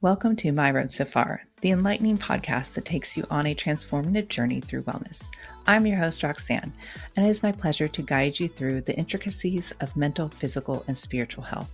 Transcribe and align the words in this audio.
Welcome 0.00 0.36
to 0.36 0.52
My 0.52 0.70
Road 0.70 0.92
So 0.92 1.04
Far, 1.04 1.42
the 1.60 1.72
enlightening 1.72 2.18
podcast 2.18 2.74
that 2.74 2.84
takes 2.84 3.16
you 3.16 3.24
on 3.32 3.46
a 3.46 3.54
transformative 3.56 4.28
journey 4.28 4.60
through 4.60 4.84
wellness. 4.84 5.24
I'm 5.66 5.88
your 5.88 5.98
host, 5.98 6.22
Roxanne, 6.22 6.72
and 7.16 7.26
it 7.26 7.28
is 7.28 7.42
my 7.42 7.50
pleasure 7.50 7.88
to 7.88 8.02
guide 8.02 8.38
you 8.38 8.46
through 8.46 8.82
the 8.82 8.96
intricacies 8.96 9.72
of 9.80 9.96
mental, 9.96 10.28
physical, 10.28 10.84
and 10.86 10.96
spiritual 10.96 11.42
health. 11.42 11.72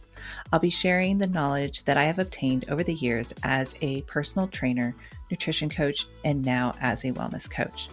I'll 0.51 0.59
be 0.59 0.71
sharing 0.71 1.19
the 1.19 1.27
knowledge 1.27 1.85
that 1.85 1.99
I 1.99 2.05
have 2.05 2.19
obtained 2.19 2.65
over 2.71 2.83
the 2.83 2.95
years 2.95 3.35
as 3.43 3.75
a 3.83 4.01
personal 4.03 4.49
trainer, 4.49 4.95
nutrition 5.31 5.69
coach, 5.69 6.07
and 6.25 6.43
now 6.43 6.75
as 6.81 7.05
a 7.05 7.13
wellness 7.13 7.51
coach, 7.51 7.91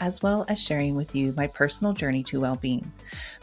as 0.00 0.22
well 0.22 0.46
as 0.48 0.58
sharing 0.58 0.94
with 0.94 1.14
you 1.14 1.34
my 1.36 1.46
personal 1.46 1.92
journey 1.92 2.22
to 2.22 2.40
well 2.40 2.56
being, 2.56 2.90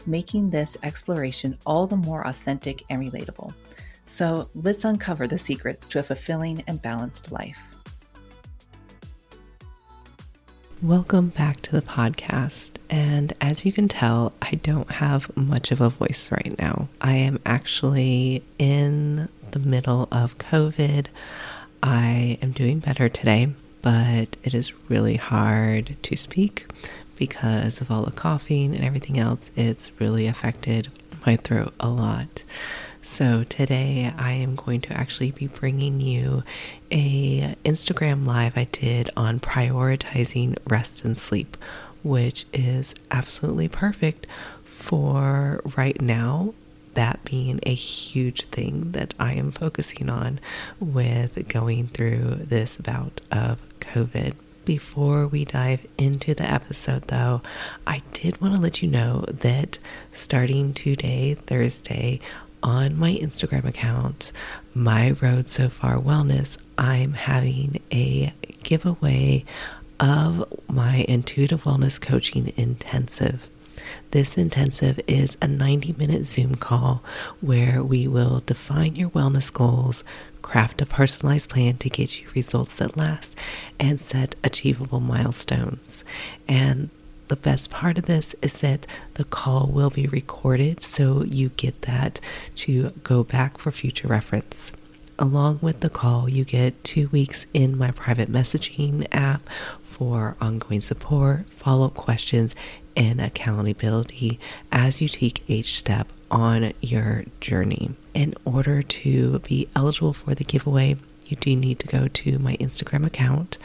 making 0.06 0.50
this 0.50 0.76
exploration 0.82 1.56
all 1.66 1.86
the 1.86 1.94
more 1.94 2.26
authentic 2.26 2.82
and 2.90 3.00
relatable. 3.00 3.54
So 4.12 4.50
let's 4.54 4.84
uncover 4.84 5.26
the 5.26 5.38
secrets 5.38 5.88
to 5.88 5.98
a 5.98 6.02
fulfilling 6.02 6.62
and 6.66 6.82
balanced 6.82 7.32
life. 7.32 7.58
Welcome 10.82 11.30
back 11.30 11.62
to 11.62 11.72
the 11.72 11.80
podcast. 11.80 12.72
And 12.90 13.32
as 13.40 13.64
you 13.64 13.72
can 13.72 13.88
tell, 13.88 14.34
I 14.42 14.56
don't 14.56 14.90
have 14.90 15.34
much 15.34 15.70
of 15.70 15.80
a 15.80 15.88
voice 15.88 16.30
right 16.30 16.54
now. 16.58 16.88
I 17.00 17.14
am 17.14 17.40
actually 17.46 18.44
in 18.58 19.30
the 19.52 19.60
middle 19.60 20.08
of 20.12 20.36
COVID. 20.36 21.06
I 21.82 22.36
am 22.42 22.52
doing 22.52 22.80
better 22.80 23.08
today, 23.08 23.54
but 23.80 24.36
it 24.44 24.52
is 24.52 24.74
really 24.90 25.16
hard 25.16 25.96
to 26.02 26.16
speak 26.18 26.66
because 27.16 27.80
of 27.80 27.90
all 27.90 28.02
the 28.02 28.12
coughing 28.12 28.74
and 28.74 28.84
everything 28.84 29.18
else. 29.18 29.50
It's 29.56 29.90
really 29.98 30.26
affected 30.26 30.88
my 31.24 31.36
throat 31.36 31.72
a 31.80 31.88
lot. 31.88 32.44
So 33.12 33.44
today 33.44 34.10
I 34.16 34.32
am 34.32 34.54
going 34.54 34.80
to 34.80 34.94
actually 34.94 35.32
be 35.32 35.46
bringing 35.46 36.00
you 36.00 36.44
a 36.90 37.54
Instagram 37.62 38.26
live 38.26 38.56
I 38.56 38.64
did 38.72 39.10
on 39.14 39.38
prioritizing 39.38 40.56
rest 40.66 41.04
and 41.04 41.18
sleep, 41.18 41.58
which 42.02 42.46
is 42.54 42.94
absolutely 43.10 43.68
perfect 43.68 44.26
for 44.64 45.60
right 45.76 46.00
now 46.00 46.54
that 46.94 47.22
being 47.22 47.60
a 47.64 47.74
huge 47.74 48.46
thing 48.46 48.92
that 48.92 49.12
I 49.20 49.34
am 49.34 49.52
focusing 49.52 50.08
on 50.08 50.40
with 50.80 51.46
going 51.48 51.88
through 51.88 52.36
this 52.36 52.78
bout 52.78 53.20
of 53.30 53.60
COVID. 53.80 54.36
Before 54.64 55.26
we 55.26 55.44
dive 55.44 55.86
into 55.98 56.34
the 56.34 56.50
episode, 56.50 57.08
though, 57.08 57.42
I 57.86 58.00
did 58.14 58.40
want 58.40 58.54
to 58.54 58.60
let 58.60 58.80
you 58.80 58.88
know 58.88 59.26
that 59.28 59.78
starting 60.12 60.72
today, 60.72 61.34
Thursday, 61.34 62.20
on 62.62 62.98
my 62.98 63.14
Instagram 63.14 63.64
account, 63.64 64.32
My 64.74 65.10
Road 65.10 65.48
So 65.48 65.68
Far 65.68 65.96
Wellness, 65.96 66.58
I'm 66.78 67.14
having 67.14 67.80
a 67.92 68.32
giveaway 68.62 69.44
of 69.98 70.44
my 70.68 71.04
intuitive 71.08 71.64
wellness 71.64 72.00
coaching 72.00 72.52
intensive. 72.56 73.48
This 74.12 74.36
intensive 74.36 75.00
is 75.06 75.36
a 75.42 75.48
90 75.48 75.94
minute 75.98 76.26
Zoom 76.26 76.54
call 76.54 77.02
where 77.40 77.82
we 77.82 78.06
will 78.06 78.42
define 78.46 78.96
your 78.96 79.10
wellness 79.10 79.52
goals, 79.52 80.04
craft 80.40 80.82
a 80.82 80.86
personalized 80.86 81.50
plan 81.50 81.76
to 81.78 81.90
get 81.90 82.20
you 82.20 82.28
results 82.34 82.76
that 82.76 82.96
last, 82.96 83.36
and 83.80 84.00
set 84.00 84.36
achievable 84.44 85.00
milestones. 85.00 86.04
And 86.46 86.90
the 87.32 87.36
best 87.36 87.70
part 87.70 87.96
of 87.96 88.04
this 88.04 88.34
is 88.42 88.60
that 88.60 88.86
the 89.14 89.24
call 89.24 89.66
will 89.66 89.88
be 89.88 90.06
recorded 90.06 90.82
so 90.82 91.24
you 91.24 91.48
get 91.56 91.80
that 91.80 92.20
to 92.54 92.90
go 93.04 93.24
back 93.24 93.56
for 93.56 93.70
future 93.70 94.06
reference. 94.06 94.70
Along 95.18 95.58
with 95.62 95.80
the 95.80 95.88
call, 95.88 96.28
you 96.28 96.44
get 96.44 96.84
two 96.84 97.08
weeks 97.08 97.46
in 97.54 97.78
my 97.78 97.90
private 97.90 98.30
messaging 98.30 99.06
app 99.12 99.48
for 99.82 100.36
ongoing 100.42 100.82
support, 100.82 101.48
follow 101.48 101.86
up 101.86 101.94
questions, 101.94 102.54
and 102.94 103.18
accountability 103.18 104.38
as 104.70 105.00
you 105.00 105.08
take 105.08 105.42
each 105.48 105.78
step 105.78 106.12
on 106.30 106.74
your 106.82 107.24
journey. 107.40 107.92
In 108.12 108.34
order 108.44 108.82
to 108.82 109.38
be 109.38 109.68
eligible 109.74 110.12
for 110.12 110.34
the 110.34 110.44
giveaway, 110.44 110.96
you 111.28 111.38
do 111.38 111.56
need 111.56 111.78
to 111.78 111.86
go 111.86 112.08
to 112.08 112.38
my 112.38 112.58
Instagram 112.58 113.06
account, 113.06 113.56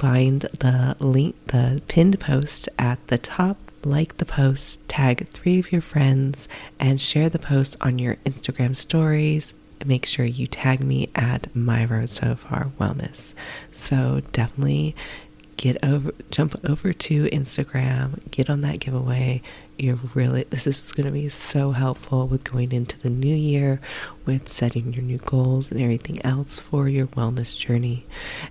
find 0.00 0.40
the 0.40 0.96
link, 0.98 1.36
the 1.48 1.82
pinned 1.86 2.18
post 2.18 2.70
at 2.78 3.06
the 3.08 3.18
top, 3.18 3.58
like 3.84 4.16
the 4.16 4.24
post, 4.24 4.80
tag 4.88 5.28
three 5.28 5.58
of 5.58 5.70
your 5.70 5.82
friends, 5.82 6.48
and 6.78 6.98
share 6.98 7.28
the 7.28 7.38
post 7.38 7.76
on 7.82 7.98
your 7.98 8.16
Instagram 8.24 8.74
stories. 8.74 9.52
Make 9.84 10.06
sure 10.06 10.24
you 10.24 10.46
tag 10.46 10.80
me 10.80 11.10
at 11.14 11.54
My 11.54 11.84
Road 11.84 12.08
So 12.08 12.34
Far 12.34 12.70
Wellness. 12.80 13.34
So 13.72 14.22
definitely 14.32 14.96
get 15.58 15.76
over, 15.84 16.12
jump 16.30 16.56
over 16.64 16.94
to 16.94 17.24
Instagram, 17.28 18.20
get 18.30 18.48
on 18.48 18.62
that 18.62 18.80
giveaway. 18.80 19.42
You're 19.76 19.98
really, 20.14 20.44
this 20.44 20.66
is 20.66 20.92
going 20.92 21.04
to 21.04 21.12
be 21.12 21.28
so 21.28 21.72
helpful 21.72 22.26
with 22.26 22.50
going 22.50 22.72
into 22.72 22.98
the 22.98 23.10
new 23.10 23.34
year, 23.34 23.82
with 24.24 24.48
setting 24.48 24.94
your 24.94 25.02
new 25.02 25.18
goals 25.18 25.70
and 25.70 25.78
everything 25.78 26.24
else 26.24 26.58
for 26.58 26.88
your 26.88 27.08
wellness 27.08 27.54
journey. 27.54 28.06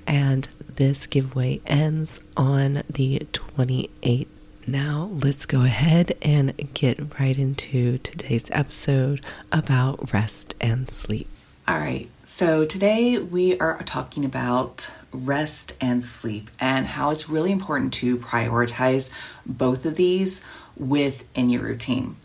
And 0.05 0.47
this 0.79 1.07
giveaway 1.07 1.59
ends 1.67 2.21
on 2.37 2.81
the 2.89 3.19
28th. 3.33 4.27
Now, 4.65 5.09
let's 5.11 5.45
go 5.45 5.63
ahead 5.63 6.17
and 6.21 6.53
get 6.73 7.19
right 7.19 7.37
into 7.37 7.97
today's 7.97 8.49
episode 8.51 9.19
about 9.51 10.13
rest 10.13 10.55
and 10.61 10.89
sleep. 10.89 11.27
All 11.67 11.77
right, 11.77 12.09
so 12.23 12.63
today 12.63 13.19
we 13.19 13.59
are 13.59 13.83
talking 13.83 14.23
about 14.23 14.89
rest 15.11 15.75
and 15.81 16.01
sleep 16.03 16.49
and 16.61 16.87
how 16.87 17.09
it's 17.09 17.27
really 17.27 17.51
important 17.51 17.91
to 17.95 18.17
prioritize 18.17 19.11
both 19.45 19.85
of 19.85 19.97
these 19.97 20.41
within 20.77 21.49
your 21.49 21.63
routine. 21.63 22.15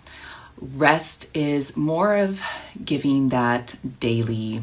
Rest 0.61 1.29
is 1.35 1.77
more 1.77 2.17
of 2.17 2.41
giving 2.85 3.31
that 3.31 3.75
daily 3.99 4.63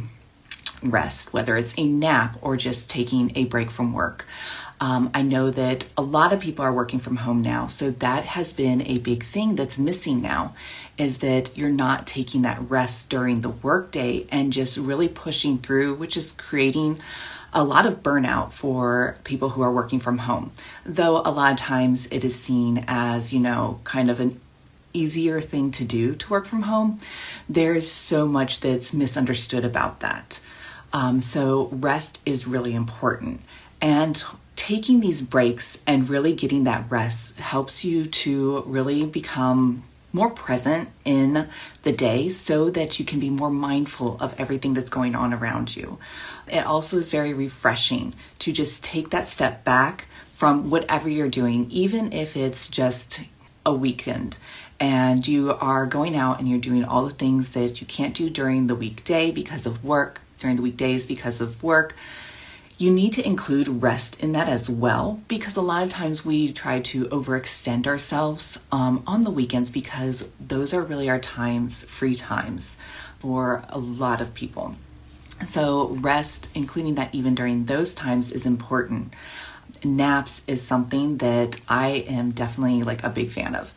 rest, 0.81 1.33
whether 1.33 1.55
it's 1.55 1.73
a 1.77 1.85
nap 1.85 2.37
or 2.41 2.57
just 2.57 2.89
taking 2.89 3.31
a 3.35 3.45
break 3.45 3.71
from 3.71 3.93
work. 3.93 4.25
Um, 4.79 5.11
I 5.13 5.21
know 5.21 5.51
that 5.51 5.87
a 5.95 6.01
lot 6.01 6.33
of 6.33 6.39
people 6.39 6.65
are 6.65 6.73
working 6.73 6.97
from 6.97 7.17
home 7.17 7.43
now, 7.43 7.67
so 7.67 7.91
that 7.91 8.25
has 8.25 8.51
been 8.51 8.81
a 8.87 8.97
big 8.97 9.23
thing 9.23 9.55
that's 9.55 9.77
missing 9.77 10.23
now 10.23 10.55
is 10.97 11.19
that 11.19 11.55
you're 11.55 11.69
not 11.69 12.07
taking 12.07 12.41
that 12.41 12.59
rest 12.67 13.09
during 13.09 13.41
the 13.41 13.49
workday 13.49 14.25
and 14.31 14.51
just 14.51 14.77
really 14.79 15.07
pushing 15.07 15.59
through, 15.59 15.93
which 15.93 16.17
is 16.17 16.31
creating 16.31 16.99
a 17.53 17.63
lot 17.63 17.85
of 17.85 18.01
burnout 18.01 18.51
for 18.51 19.17
people 19.23 19.49
who 19.49 19.61
are 19.61 19.71
working 19.71 19.99
from 19.99 20.19
home. 20.19 20.51
Though 20.83 21.17
a 21.17 21.29
lot 21.29 21.51
of 21.51 21.57
times 21.57 22.07
it 22.07 22.23
is 22.23 22.39
seen 22.39 22.83
as, 22.87 23.31
you 23.31 23.39
know, 23.39 23.81
kind 23.83 24.09
of 24.09 24.19
an 24.19 24.39
easier 24.93 25.41
thing 25.41 25.71
to 25.71 25.83
do 25.83 26.15
to 26.15 26.29
work 26.29 26.45
from 26.45 26.63
home, 26.63 26.99
there's 27.47 27.89
so 27.89 28.27
much 28.27 28.61
that's 28.61 28.93
misunderstood 28.93 29.63
about 29.63 29.99
that. 29.99 30.39
Um, 30.93 31.19
so, 31.19 31.69
rest 31.71 32.21
is 32.25 32.47
really 32.47 32.73
important. 32.75 33.41
And 33.81 34.23
taking 34.55 34.99
these 34.99 35.21
breaks 35.21 35.81
and 35.87 36.09
really 36.09 36.35
getting 36.35 36.65
that 36.65 36.85
rest 36.89 37.39
helps 37.39 37.83
you 37.83 38.05
to 38.05 38.61
really 38.67 39.05
become 39.05 39.83
more 40.13 40.29
present 40.29 40.89
in 41.05 41.47
the 41.83 41.91
day 41.91 42.29
so 42.29 42.69
that 42.69 42.99
you 42.99 43.05
can 43.05 43.19
be 43.19 43.29
more 43.29 43.49
mindful 43.49 44.17
of 44.19 44.37
everything 44.39 44.73
that's 44.73 44.89
going 44.89 45.15
on 45.15 45.33
around 45.33 45.75
you. 45.75 45.97
It 46.47 46.65
also 46.65 46.97
is 46.97 47.09
very 47.09 47.33
refreshing 47.33 48.13
to 48.39 48.51
just 48.51 48.83
take 48.83 49.09
that 49.11 49.27
step 49.27 49.63
back 49.63 50.07
from 50.35 50.69
whatever 50.69 51.07
you're 51.07 51.29
doing, 51.29 51.69
even 51.71 52.11
if 52.11 52.35
it's 52.35 52.67
just 52.67 53.21
a 53.65 53.73
weekend 53.73 54.37
and 54.79 55.27
you 55.27 55.53
are 55.53 55.85
going 55.85 56.15
out 56.15 56.39
and 56.39 56.49
you're 56.49 56.59
doing 56.59 56.83
all 56.83 57.05
the 57.05 57.11
things 57.11 57.49
that 57.49 57.79
you 57.79 57.87
can't 57.87 58.15
do 58.15 58.29
during 58.29 58.65
the 58.65 58.75
weekday 58.75 59.29
because 59.29 59.67
of 59.67 59.85
work 59.85 60.21
during 60.41 60.57
the 60.57 60.61
weekdays 60.61 61.05
because 61.05 61.39
of 61.39 61.61
work. 61.63 61.95
You 62.77 62.91
need 62.91 63.13
to 63.13 63.25
include 63.25 63.67
rest 63.83 64.19
in 64.23 64.31
that 64.31 64.49
as 64.49 64.67
well 64.67 65.21
because 65.27 65.55
a 65.55 65.61
lot 65.61 65.83
of 65.83 65.89
times 65.89 66.25
we 66.25 66.51
try 66.51 66.79
to 66.79 67.05
overextend 67.05 67.85
ourselves 67.85 68.59
um, 68.71 69.03
on 69.05 69.21
the 69.21 69.29
weekends 69.29 69.69
because 69.69 70.29
those 70.39 70.73
are 70.73 70.81
really 70.81 71.07
our 71.07 71.19
times, 71.19 71.83
free 71.83 72.15
times 72.15 72.77
for 73.19 73.63
a 73.69 73.77
lot 73.77 74.19
of 74.19 74.33
people. 74.33 74.75
So, 75.45 75.89
rest, 75.89 76.49
including 76.55 76.95
that 76.95 77.13
even 77.13 77.35
during 77.35 77.65
those 77.65 77.93
times, 77.93 78.31
is 78.31 78.45
important. 78.47 79.13
Naps 79.83 80.43
is 80.47 80.61
something 80.61 81.17
that 81.17 81.61
I 81.67 82.03
am 82.07 82.31
definitely 82.31 82.83
like 82.83 83.03
a 83.03 83.09
big 83.09 83.29
fan 83.29 83.55
of. 83.55 83.73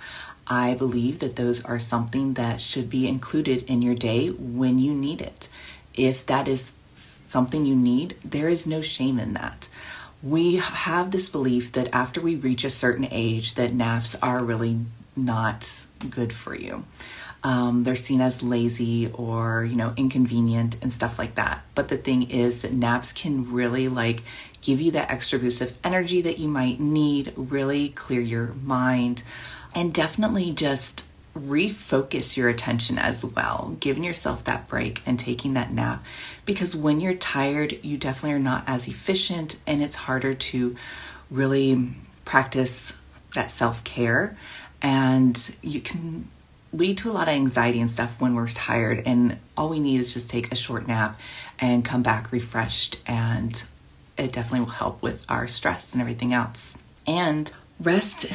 I 0.47 0.75
believe 0.75 1.21
that 1.21 1.37
those 1.37 1.65
are 1.65 1.79
something 1.79 2.35
that 2.35 2.61
should 2.61 2.91
be 2.91 3.09
included 3.09 3.63
in 3.63 3.81
your 3.81 3.95
day 3.95 4.29
when 4.29 4.79
you 4.79 4.95
need 4.95 5.21
it 5.23 5.49
if 5.95 6.27
that 6.27 6.49
is 6.49 6.73
something 7.27 7.67
you 7.67 7.77
need, 7.77 8.17
there 8.25 8.49
is 8.49 8.67
no 8.67 8.83
shame 8.83 9.19
in 9.19 9.35
that. 9.35 9.69
We 10.23 10.57
have 10.57 11.11
this 11.11 11.29
belief 11.29 11.73
that 11.73 11.89
after 11.93 12.21
we 12.21 12.37
reach 12.37 12.65
a 12.65 12.71
certain 12.71 13.07
age 13.11 13.55
that 13.55 13.73
naps 13.75 14.15
are 14.23 14.43
really 14.45 14.79
not 15.17 15.87
good 16.11 16.33
for 16.33 16.55
you. 16.55 16.85
um, 17.43 17.85
they're 17.85 17.95
seen 17.95 18.21
as 18.21 18.43
lazy 18.43 19.11
or 19.13 19.65
you 19.65 19.77
know 19.77 19.93
inconvenient 19.97 20.77
and 20.83 20.93
stuff 20.93 21.19
like 21.19 21.35
that 21.35 21.63
but 21.75 21.89
the 21.89 21.97
thing 21.97 22.31
is 22.31 22.63
that 22.63 22.73
naps 22.73 23.13
can 23.13 23.53
really 23.53 23.89
like 23.89 24.23
give 24.63 24.81
you 24.81 24.91
that 24.93 25.11
extra 25.11 25.39
boost 25.39 25.61
of 25.61 25.77
energy 25.85 26.23
that 26.23 26.39
you 26.39 26.49
might 26.49 26.81
need 26.81 27.33
really 27.37 27.91
clear 27.91 28.21
your 28.21 28.55
mind 28.63 29.23
and 29.75 29.93
definitely 29.93 30.53
just 30.53 31.05
refocus 31.35 32.37
your 32.37 32.49
attention 32.49 32.99
as 32.99 33.25
well, 33.25 33.77
giving 33.81 34.05
yourself 34.05 34.45
that 34.45 34.69
break 34.69 35.03
and 35.05 35.19
taking 35.19 35.55
that 35.55 35.73
nap. 35.73 36.05
Because 36.45 36.77
when 36.77 37.01
you're 37.01 37.15
tired, 37.15 37.79
you 37.83 37.97
definitely 37.97 38.33
are 38.33 38.39
not 38.39 38.65
as 38.67 38.87
efficient 38.89 39.57
and 39.67 39.83
it's 39.83 39.97
harder 39.97 40.35
to 40.35 40.77
really 41.31 41.91
practice 42.25 42.99
that 43.35 43.51
self 43.51 43.83
care. 43.85 44.37
And 44.81 45.57
you 45.63 45.81
can 45.81 46.29
lead 46.73 46.99
to 46.99 47.11
a 47.11 47.13
lot 47.13 47.29
of 47.29 47.35
anxiety 47.35 47.81
and 47.81 47.91
stuff 47.91 48.21
when 48.21 48.35
we're 48.35 48.49
tired. 48.49 49.03
And 49.07 49.39
all 49.57 49.69
we 49.69 49.81
need 49.81 50.01
is 50.01 50.15
just 50.15 50.31
take 50.31 50.53
a 50.53 50.57
short 50.57 50.87
nap 50.87 51.19
and 51.59 51.85
come 51.85 52.03
back 52.03 52.31
refreshed. 52.31 52.99
And 53.07 53.63
it 54.17 54.33
definitely 54.33 54.61
will 54.61 54.69
help 54.69 55.03
with 55.03 55.25
our 55.29 55.49
stress 55.49 55.93
and 55.93 56.01
everything 56.01 56.33
else. 56.33 56.77
And 57.07 57.53
rest, 57.81 58.27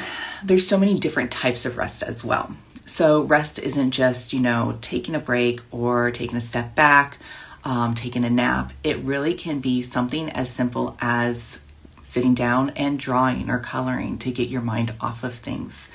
there's 0.44 0.68
so 0.68 0.78
many 0.78 1.00
different 1.00 1.32
types 1.32 1.66
of 1.66 1.78
rest 1.78 2.04
as 2.04 2.24
well. 2.24 2.56
So, 2.90 3.22
rest 3.22 3.60
isn't 3.60 3.92
just, 3.92 4.34
you 4.34 4.40
know, 4.40 4.80
taking 4.82 5.14
a 5.14 5.20
break 5.20 5.62
or 5.70 6.10
taking 6.10 6.36
a 6.36 6.42
step 6.42 6.74
back, 6.74 7.20
um, 7.64 7.94
taking 7.94 8.26
a 8.26 8.32
nap. 8.32 8.74
It 8.84 8.98
really 8.98 9.36
can 9.36 9.60
be 9.60 9.84
something 9.84 10.32
as 10.32 10.50
simple 10.50 10.98
as 11.00 11.62
sitting 12.02 12.34
down 12.34 12.72
and 12.72 13.00
drawing 13.00 13.48
or 13.48 13.60
coloring 13.60 14.18
to 14.18 14.32
get 14.32 14.50
your 14.50 14.62
mind 14.62 14.96
off 15.00 15.24
of 15.24 15.36
things. 15.36 15.92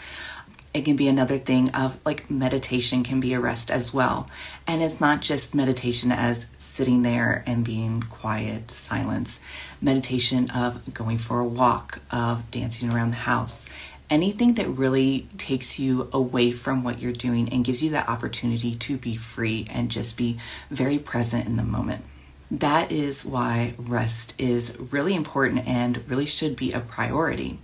It 0.73 0.85
can 0.85 0.95
be 0.95 1.09
another 1.09 1.37
thing 1.37 1.69
of 1.71 1.99
like 2.07 2.31
meditation 2.31 3.03
can 3.03 3.19
be 3.19 3.33
a 3.33 3.41
rest 3.41 3.73
as 3.73 3.93
well. 3.93 4.31
And 4.65 4.81
it's 4.81 5.01
not 5.01 5.21
just 5.21 5.53
meditation 5.53 6.13
as 6.13 6.47
sitting 6.61 7.03
there 7.03 7.43
and 7.45 7.65
being 7.65 8.03
quiet, 8.03 8.71
silence. 8.71 9.41
Meditation 9.83 10.49
of 10.51 10.95
going 10.95 11.19
for 11.19 11.41
a 11.41 11.45
walk, 11.45 11.99
of 12.13 12.49
dancing 12.53 12.93
around 12.93 13.11
the 13.11 13.19
house 13.19 13.67
anything 14.11 14.55
that 14.55 14.69
really 14.69 15.29
takes 15.39 15.79
you 15.79 16.09
away 16.13 16.53
from 16.53 16.85
what 16.85 17.01
you're 17.01 17.13
doing 17.13 17.49
and 17.49 17.65
gives 17.65 17.83
you 17.83 17.91
that 17.91 18.09
opportunity 18.09 18.75
to 18.75 18.97
be 18.97 19.17
free 19.17 19.67
and 19.71 19.91
just 19.91 20.17
be 20.17 20.39
very 20.71 20.99
present 20.99 21.47
in 21.47 21.57
the 21.57 21.63
moment. 21.63 22.05
That 22.51 22.93
is 22.93 23.25
why 23.25 23.75
rest 23.79 24.35
is 24.39 24.79
really 24.79 25.15
important 25.15 25.67
and 25.67 26.09
really 26.09 26.27
should 26.27 26.57
be 26.57 26.73
a 26.73 26.81
priority. 26.81 27.59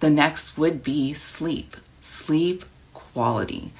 The 0.00 0.10
next 0.10 0.58
would 0.58 0.82
be 0.82 1.12
sleep, 1.12 1.76
sleep 2.00 2.64
quality. 2.92 3.72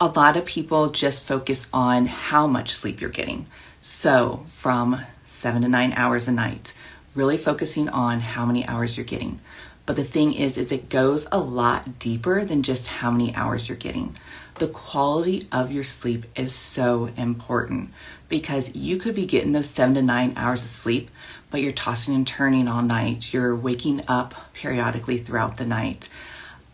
A 0.00 0.08
lot 0.08 0.36
of 0.36 0.44
people 0.44 0.90
just 0.90 1.22
focus 1.22 1.68
on 1.72 2.06
how 2.06 2.46
much 2.46 2.72
sleep 2.72 3.00
you're 3.00 3.10
getting. 3.10 3.46
So, 3.80 4.44
from 4.48 5.00
seven 5.24 5.62
to 5.62 5.68
nine 5.68 5.92
hours 5.94 6.26
a 6.26 6.32
night, 6.32 6.74
really 7.14 7.36
focusing 7.36 7.88
on 7.88 8.20
how 8.20 8.44
many 8.44 8.66
hours 8.66 8.96
you're 8.96 9.06
getting. 9.06 9.40
But 9.86 9.96
the 9.96 10.04
thing 10.04 10.32
is, 10.32 10.56
is 10.56 10.72
it 10.72 10.88
goes 10.88 11.26
a 11.30 11.38
lot 11.38 11.98
deeper 11.98 12.44
than 12.44 12.62
just 12.62 12.86
how 12.86 13.10
many 13.10 13.34
hours 13.34 13.68
you're 13.68 13.76
getting. 13.76 14.16
The 14.56 14.68
quality 14.68 15.46
of 15.52 15.72
your 15.72 15.84
sleep 15.84 16.24
is 16.36 16.54
so 16.54 17.10
important 17.16 17.90
because 18.28 18.74
you 18.74 18.96
could 18.96 19.14
be 19.14 19.26
getting 19.26 19.52
those 19.52 19.68
seven 19.68 19.94
to 19.96 20.02
nine 20.02 20.32
hours 20.36 20.62
of 20.62 20.70
sleep, 20.70 21.10
but 21.50 21.60
you're 21.60 21.72
tossing 21.72 22.14
and 22.14 22.26
turning 22.26 22.66
all 22.66 22.82
night. 22.82 23.32
You're 23.32 23.54
waking 23.54 24.02
up 24.08 24.34
periodically 24.54 25.18
throughout 25.18 25.58
the 25.58 25.66
night. 25.66 26.08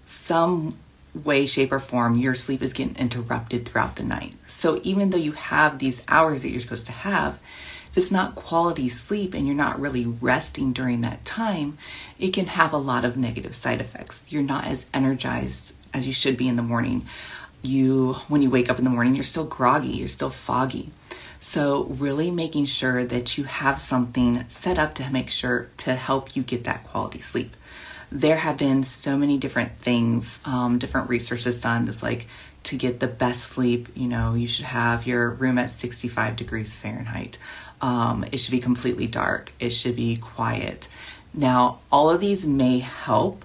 Some 0.04 0.76
way, 1.14 1.46
shape, 1.46 1.72
or 1.72 1.80
form, 1.80 2.16
your 2.16 2.34
sleep 2.34 2.62
is 2.62 2.72
getting 2.72 2.96
interrupted 2.96 3.66
throughout 3.66 3.96
the 3.96 4.04
night. 4.04 4.34
So 4.46 4.80
even 4.84 5.10
though 5.10 5.18
you 5.18 5.32
have 5.32 5.78
these 5.78 6.04
hours 6.06 6.42
that 6.42 6.50
you're 6.50 6.60
supposed 6.60 6.86
to 6.86 6.92
have, 6.92 7.40
if 7.90 7.98
it's 7.98 8.12
not 8.12 8.36
quality 8.36 8.88
sleep 8.88 9.34
and 9.34 9.46
you're 9.46 9.56
not 9.56 9.80
really 9.80 10.06
resting 10.06 10.72
during 10.72 11.00
that 11.00 11.24
time, 11.24 11.76
it 12.18 12.32
can 12.32 12.46
have 12.46 12.72
a 12.72 12.78
lot 12.78 13.04
of 13.04 13.16
negative 13.16 13.54
side 13.54 13.80
effects. 13.80 14.24
You're 14.28 14.42
not 14.42 14.64
as 14.66 14.86
energized 14.94 15.74
as 15.92 16.06
you 16.06 16.12
should 16.12 16.36
be 16.36 16.48
in 16.48 16.56
the 16.56 16.62
morning. 16.62 17.06
You 17.62 18.14
when 18.28 18.42
you 18.42 18.50
wake 18.50 18.70
up 18.70 18.78
in 18.78 18.84
the 18.84 18.90
morning, 18.90 19.16
you're 19.16 19.24
still 19.24 19.44
groggy, 19.44 19.88
you're 19.88 20.08
still 20.08 20.30
foggy. 20.30 20.92
So, 21.42 21.84
really 21.84 22.30
making 22.30 22.66
sure 22.66 23.04
that 23.04 23.38
you 23.38 23.44
have 23.44 23.78
something 23.78 24.46
set 24.48 24.78
up 24.78 24.94
to 24.96 25.10
make 25.10 25.30
sure 25.30 25.68
to 25.78 25.94
help 25.94 26.36
you 26.36 26.42
get 26.42 26.64
that 26.64 26.84
quality 26.84 27.20
sleep. 27.20 27.56
There 28.12 28.36
have 28.36 28.58
been 28.58 28.82
so 28.84 29.16
many 29.16 29.38
different 29.38 29.78
things, 29.78 30.40
um, 30.44 30.78
different 30.78 31.08
researches 31.08 31.60
done. 31.60 31.86
This 31.86 32.02
like 32.02 32.26
to 32.64 32.76
get 32.76 33.00
the 33.00 33.06
best 33.06 33.44
sleep, 33.44 33.88
you 33.94 34.06
know, 34.06 34.34
you 34.34 34.46
should 34.46 34.66
have 34.66 35.06
your 35.06 35.30
room 35.30 35.58
at 35.58 35.70
65 35.70 36.36
degrees 36.36 36.74
Fahrenheit. 36.74 37.38
Um, 37.80 38.24
it 38.30 38.36
should 38.38 38.50
be 38.50 38.60
completely 38.60 39.06
dark. 39.06 39.52
It 39.58 39.70
should 39.70 39.96
be 39.96 40.16
quiet. 40.16 40.88
Now, 41.32 41.80
all 41.90 42.10
of 42.10 42.20
these 42.20 42.46
may 42.46 42.80
help. 42.80 43.44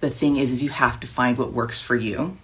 The 0.00 0.10
thing 0.10 0.36
is, 0.36 0.52
is 0.52 0.62
you 0.62 0.70
have 0.70 1.00
to 1.00 1.06
find 1.06 1.38
what 1.38 1.52
works 1.52 1.80
for 1.80 1.96
you 1.96 2.36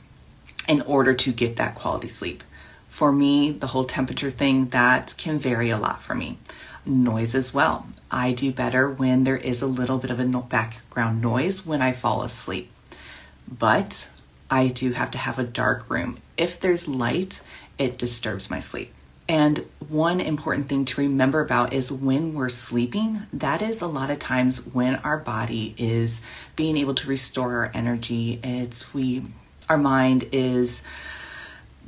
in 0.68 0.80
order 0.82 1.12
to 1.12 1.32
get 1.32 1.56
that 1.56 1.74
quality 1.74 2.08
sleep. 2.08 2.42
For 2.86 3.12
me, 3.12 3.52
the 3.52 3.68
whole 3.68 3.84
temperature 3.84 4.30
thing 4.30 4.68
that 4.68 5.14
can 5.18 5.38
vary 5.38 5.70
a 5.70 5.78
lot 5.78 6.00
for 6.00 6.14
me. 6.14 6.38
Noise 6.86 7.34
as 7.34 7.52
well. 7.52 7.86
I 8.10 8.32
do 8.32 8.52
better 8.52 8.90
when 8.90 9.24
there 9.24 9.36
is 9.36 9.62
a 9.62 9.66
little 9.66 9.98
bit 9.98 10.10
of 10.10 10.18
a 10.18 10.24
background 10.24 11.20
noise 11.20 11.66
when 11.66 11.82
I 11.82 11.92
fall 11.92 12.22
asleep. 12.22 12.70
But 13.46 14.08
I 14.50 14.68
do 14.68 14.92
have 14.92 15.10
to 15.12 15.18
have 15.18 15.38
a 15.38 15.44
dark 15.44 15.88
room. 15.88 16.18
If 16.36 16.60
there's 16.60 16.88
light, 16.88 17.40
it 17.78 17.98
disturbs 17.98 18.50
my 18.50 18.60
sleep. 18.60 18.92
And 19.28 19.64
one 19.88 20.20
important 20.20 20.68
thing 20.68 20.84
to 20.86 21.00
remember 21.00 21.40
about 21.40 21.72
is 21.72 21.92
when 21.92 22.34
we're 22.34 22.48
sleeping, 22.48 23.22
that 23.32 23.62
is 23.62 23.80
a 23.80 23.86
lot 23.86 24.10
of 24.10 24.18
times 24.18 24.66
when 24.66 24.96
our 24.96 25.18
body 25.18 25.72
is 25.78 26.20
being 26.56 26.76
able 26.76 26.96
to 26.96 27.06
restore 27.06 27.58
our 27.58 27.70
energy. 27.72 28.40
It's 28.42 28.92
we 28.92 29.22
our 29.68 29.78
mind 29.78 30.28
is 30.32 30.82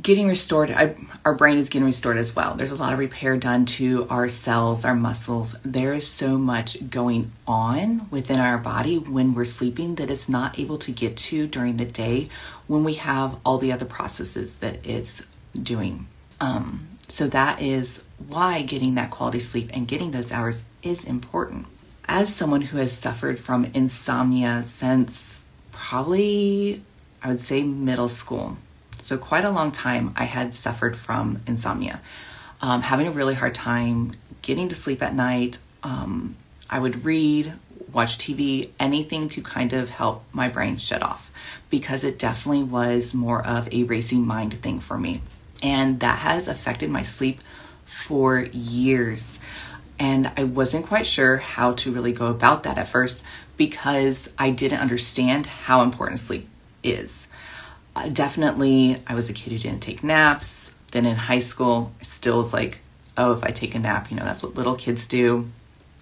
getting 0.01 0.27
restored 0.29 0.71
I, 0.71 0.97
our 1.25 1.35
brain 1.35 1.59
is 1.59 1.69
getting 1.69 1.87
restored 1.87 2.17
as 2.17 2.35
well. 2.35 2.55
There's 2.55 2.71
a 2.71 2.77
lot 2.77 2.93
of 2.93 2.99
repair 2.99 3.37
done 3.37 3.67
to 3.67 4.07
our 4.09 4.29
cells 4.29 4.85
our 4.85 4.95
muscles. 4.95 5.57
There 5.65 5.93
is 5.93 6.07
so 6.07 6.39
much 6.39 6.91
going 6.91 7.33
on 7.47 8.09
within 8.11 8.39
our 8.39 8.59
body 8.59 8.99
when 8.99 9.35
we're 9.35 9.45
sleeping 9.45 9.97
that 9.97 10.11
it's 10.11 10.29
not 10.29 10.59
able 10.59 10.79
to 10.79 10.93
get 10.93 11.17
to 11.17 11.47
during 11.47 11.77
the 11.77 11.85
day 11.85 12.29
when 12.67 12.85
we 12.85 12.95
have 12.95 13.37
all 13.45 13.59
the 13.59 13.73
other 13.73 13.85
processes 13.85 14.59
that 14.59 14.85
it's 14.85 15.23
doing. 15.55 16.07
Um, 16.41 16.89
so 17.09 17.27
that 17.29 17.61
is 17.61 18.05
why 18.27 18.63
getting 18.63 18.95
that 18.95 19.11
quality 19.11 19.39
sleep 19.39 19.71
and 19.75 19.87
getting 19.87 20.13
those 20.13 20.33
hours 20.33 20.65
is 20.83 21.05
important. 21.05 21.67
As 22.09 22.35
someone 22.35 22.63
who 22.63 22.79
has 22.79 22.93
suffered 22.93 23.39
from 23.39 23.67
insomnia 23.75 24.65
since 24.67 25.45
probably, 25.71 26.83
I 27.23 27.29
would 27.29 27.41
say, 27.41 27.63
middle 27.63 28.09
school, 28.09 28.57
so 29.03 29.19
quite 29.19 29.45
a 29.45 29.51
long 29.51 29.73
time, 29.73 30.15
I 30.17 30.25
had 30.25 30.55
suffered 30.55 30.97
from 30.97 31.43
insomnia, 31.47 32.01
um, 32.61 32.83
having 32.83 33.09
a 33.09 33.11
really 33.11 33.35
hard 33.35 33.55
time 33.55 34.13
getting 34.43 34.69
to 34.69 34.75
sleep 34.75 35.03
at 35.03 35.15
night. 35.15 35.59
Um, 35.83 36.37
I 36.71 36.79
would 36.79 37.05
read, 37.05 37.53
watch 37.93 38.17
TV, 38.17 38.71
anything 38.79 39.29
to 39.31 39.43
kind 39.43 39.73
of 39.73 39.91
help 39.91 40.25
my 40.33 40.49
brain 40.49 40.77
shut 40.77 41.03
off 41.03 41.33
because 41.69 42.05
it 42.05 42.19
definitely 42.19 42.63
was 42.63 43.13
more 43.13 43.45
of 43.47 43.69
a 43.73 43.83
racing 43.85 44.27
mind 44.27 44.55
thing 44.55 44.79
for 44.79 44.97
me. 44.97 45.21
And 45.63 46.01
that 46.01 46.21
has 46.21 46.49
affected 46.49 46.91
my 46.91 47.03
sleep 47.03 47.41
for 47.85 48.41
years. 48.53 49.39
And 49.99 50.31
I 50.37 50.45
wasn't 50.45 50.87
quite 50.87 51.07
sure 51.07 51.39
how 51.39 51.75
to 51.75 51.93
really 51.93 52.13
go 52.13 52.27
about 52.27 52.63
that 52.63 52.79
at 52.79 52.89
first 52.89 53.23
because 53.57 54.31
I 54.39 54.51
didn't 54.51 54.81
understand 54.81 55.47
how 55.47 55.83
important 55.83 56.21
sleep 56.21 56.49
is. 56.83 57.29
Uh, 57.95 58.09
definitely, 58.09 59.03
I 59.07 59.15
was 59.15 59.29
a 59.29 59.33
kid 59.33 59.53
who 59.53 59.59
didn't 59.59 59.81
take 59.81 60.03
naps. 60.03 60.75
Then 60.93 61.07
in 61.07 61.17
high 61.17 61.41
school, 61.41 61.93
I 62.01 62.05
still 62.05 62.39
was 62.39 62.53
like, 62.53 62.81
oh, 63.17 63.33
if 63.33 63.45
I 63.45 63.49
take 63.49 63.75
a 63.75 63.79
nap, 63.79 64.11
you 64.11 64.17
know, 64.17 64.25
that's 64.25 64.43
what 64.43 64.55
little 64.55 64.77
kids 64.77 65.07
do. 65.07 65.51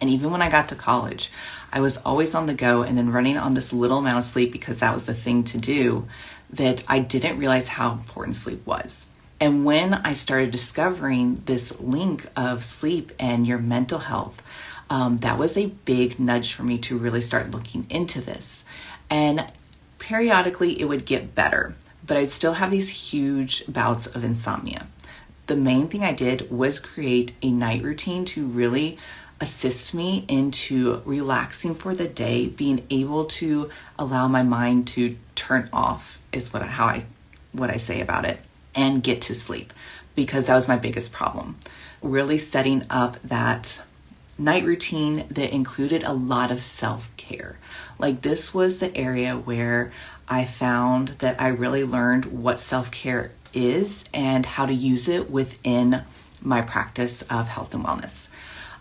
And 0.00 0.08
even 0.08 0.30
when 0.30 0.42
I 0.42 0.48
got 0.48 0.68
to 0.68 0.74
college, 0.74 1.30
I 1.72 1.80
was 1.80 1.98
always 1.98 2.34
on 2.34 2.46
the 2.46 2.54
go 2.54 2.82
and 2.82 2.96
then 2.96 3.12
running 3.12 3.36
on 3.36 3.54
this 3.54 3.72
little 3.72 3.98
amount 3.98 4.18
of 4.18 4.24
sleep 4.24 4.50
because 4.50 4.78
that 4.78 4.94
was 4.94 5.04
the 5.04 5.14
thing 5.14 5.44
to 5.44 5.58
do 5.58 6.06
that 6.50 6.84
I 6.88 7.00
didn't 7.00 7.38
realize 7.38 7.68
how 7.68 7.92
important 7.92 8.36
sleep 8.36 8.66
was. 8.66 9.06
And 9.40 9.64
when 9.64 9.94
I 9.94 10.12
started 10.12 10.50
discovering 10.50 11.36
this 11.46 11.78
link 11.80 12.26
of 12.36 12.64
sleep 12.64 13.12
and 13.18 13.46
your 13.46 13.58
mental 13.58 14.00
health, 14.00 14.42
um, 14.90 15.18
that 15.18 15.38
was 15.38 15.56
a 15.56 15.66
big 15.66 16.18
nudge 16.18 16.52
for 16.52 16.62
me 16.62 16.76
to 16.78 16.98
really 16.98 17.22
start 17.22 17.50
looking 17.50 17.86
into 17.88 18.20
this. 18.20 18.64
And 19.08 19.46
periodically 20.00 20.80
it 20.80 20.86
would 20.86 21.06
get 21.06 21.34
better, 21.36 21.76
but 22.04 22.16
I'd 22.16 22.32
still 22.32 22.54
have 22.54 22.72
these 22.72 23.12
huge 23.12 23.64
bouts 23.68 24.08
of 24.08 24.24
insomnia. 24.24 24.88
The 25.46 25.56
main 25.56 25.86
thing 25.86 26.02
I 26.02 26.12
did 26.12 26.50
was 26.50 26.80
create 26.80 27.32
a 27.42 27.52
night 27.52 27.82
routine 27.82 28.24
to 28.26 28.44
really 28.44 28.98
assist 29.40 29.94
me 29.94 30.24
into 30.28 31.00
relaxing 31.04 31.74
for 31.74 31.94
the 31.94 32.08
day, 32.08 32.46
being 32.46 32.84
able 32.90 33.24
to 33.24 33.70
allow 33.98 34.28
my 34.28 34.42
mind 34.42 34.86
to 34.88 35.16
turn 35.34 35.68
off 35.72 36.20
is 36.32 36.52
what 36.52 36.62
how 36.62 36.86
I 36.86 37.04
what 37.52 37.70
I 37.70 37.76
say 37.76 38.00
about 38.00 38.24
it. 38.24 38.40
and 38.74 39.02
get 39.02 39.20
to 39.22 39.34
sleep 39.34 39.72
because 40.14 40.46
that 40.46 40.54
was 40.54 40.68
my 40.68 40.76
biggest 40.76 41.12
problem. 41.12 41.56
Really 42.02 42.38
setting 42.38 42.84
up 42.88 43.20
that 43.22 43.82
night 44.40 44.64
routine 44.64 45.26
that 45.30 45.52
included 45.52 46.02
a 46.04 46.12
lot 46.12 46.50
of 46.50 46.60
self 46.60 47.14
care. 47.16 47.58
Like, 47.98 48.22
this 48.22 48.54
was 48.54 48.80
the 48.80 48.96
area 48.96 49.36
where 49.36 49.92
I 50.28 50.44
found 50.44 51.08
that 51.18 51.40
I 51.40 51.48
really 51.48 51.84
learned 51.84 52.26
what 52.26 52.60
self 52.60 52.90
care 52.90 53.32
is 53.52 54.04
and 54.14 54.46
how 54.46 54.66
to 54.66 54.72
use 54.72 55.08
it 55.08 55.30
within 55.30 56.02
my 56.42 56.62
practice 56.62 57.22
of 57.22 57.48
health 57.48 57.74
and 57.74 57.84
wellness. 57.84 58.28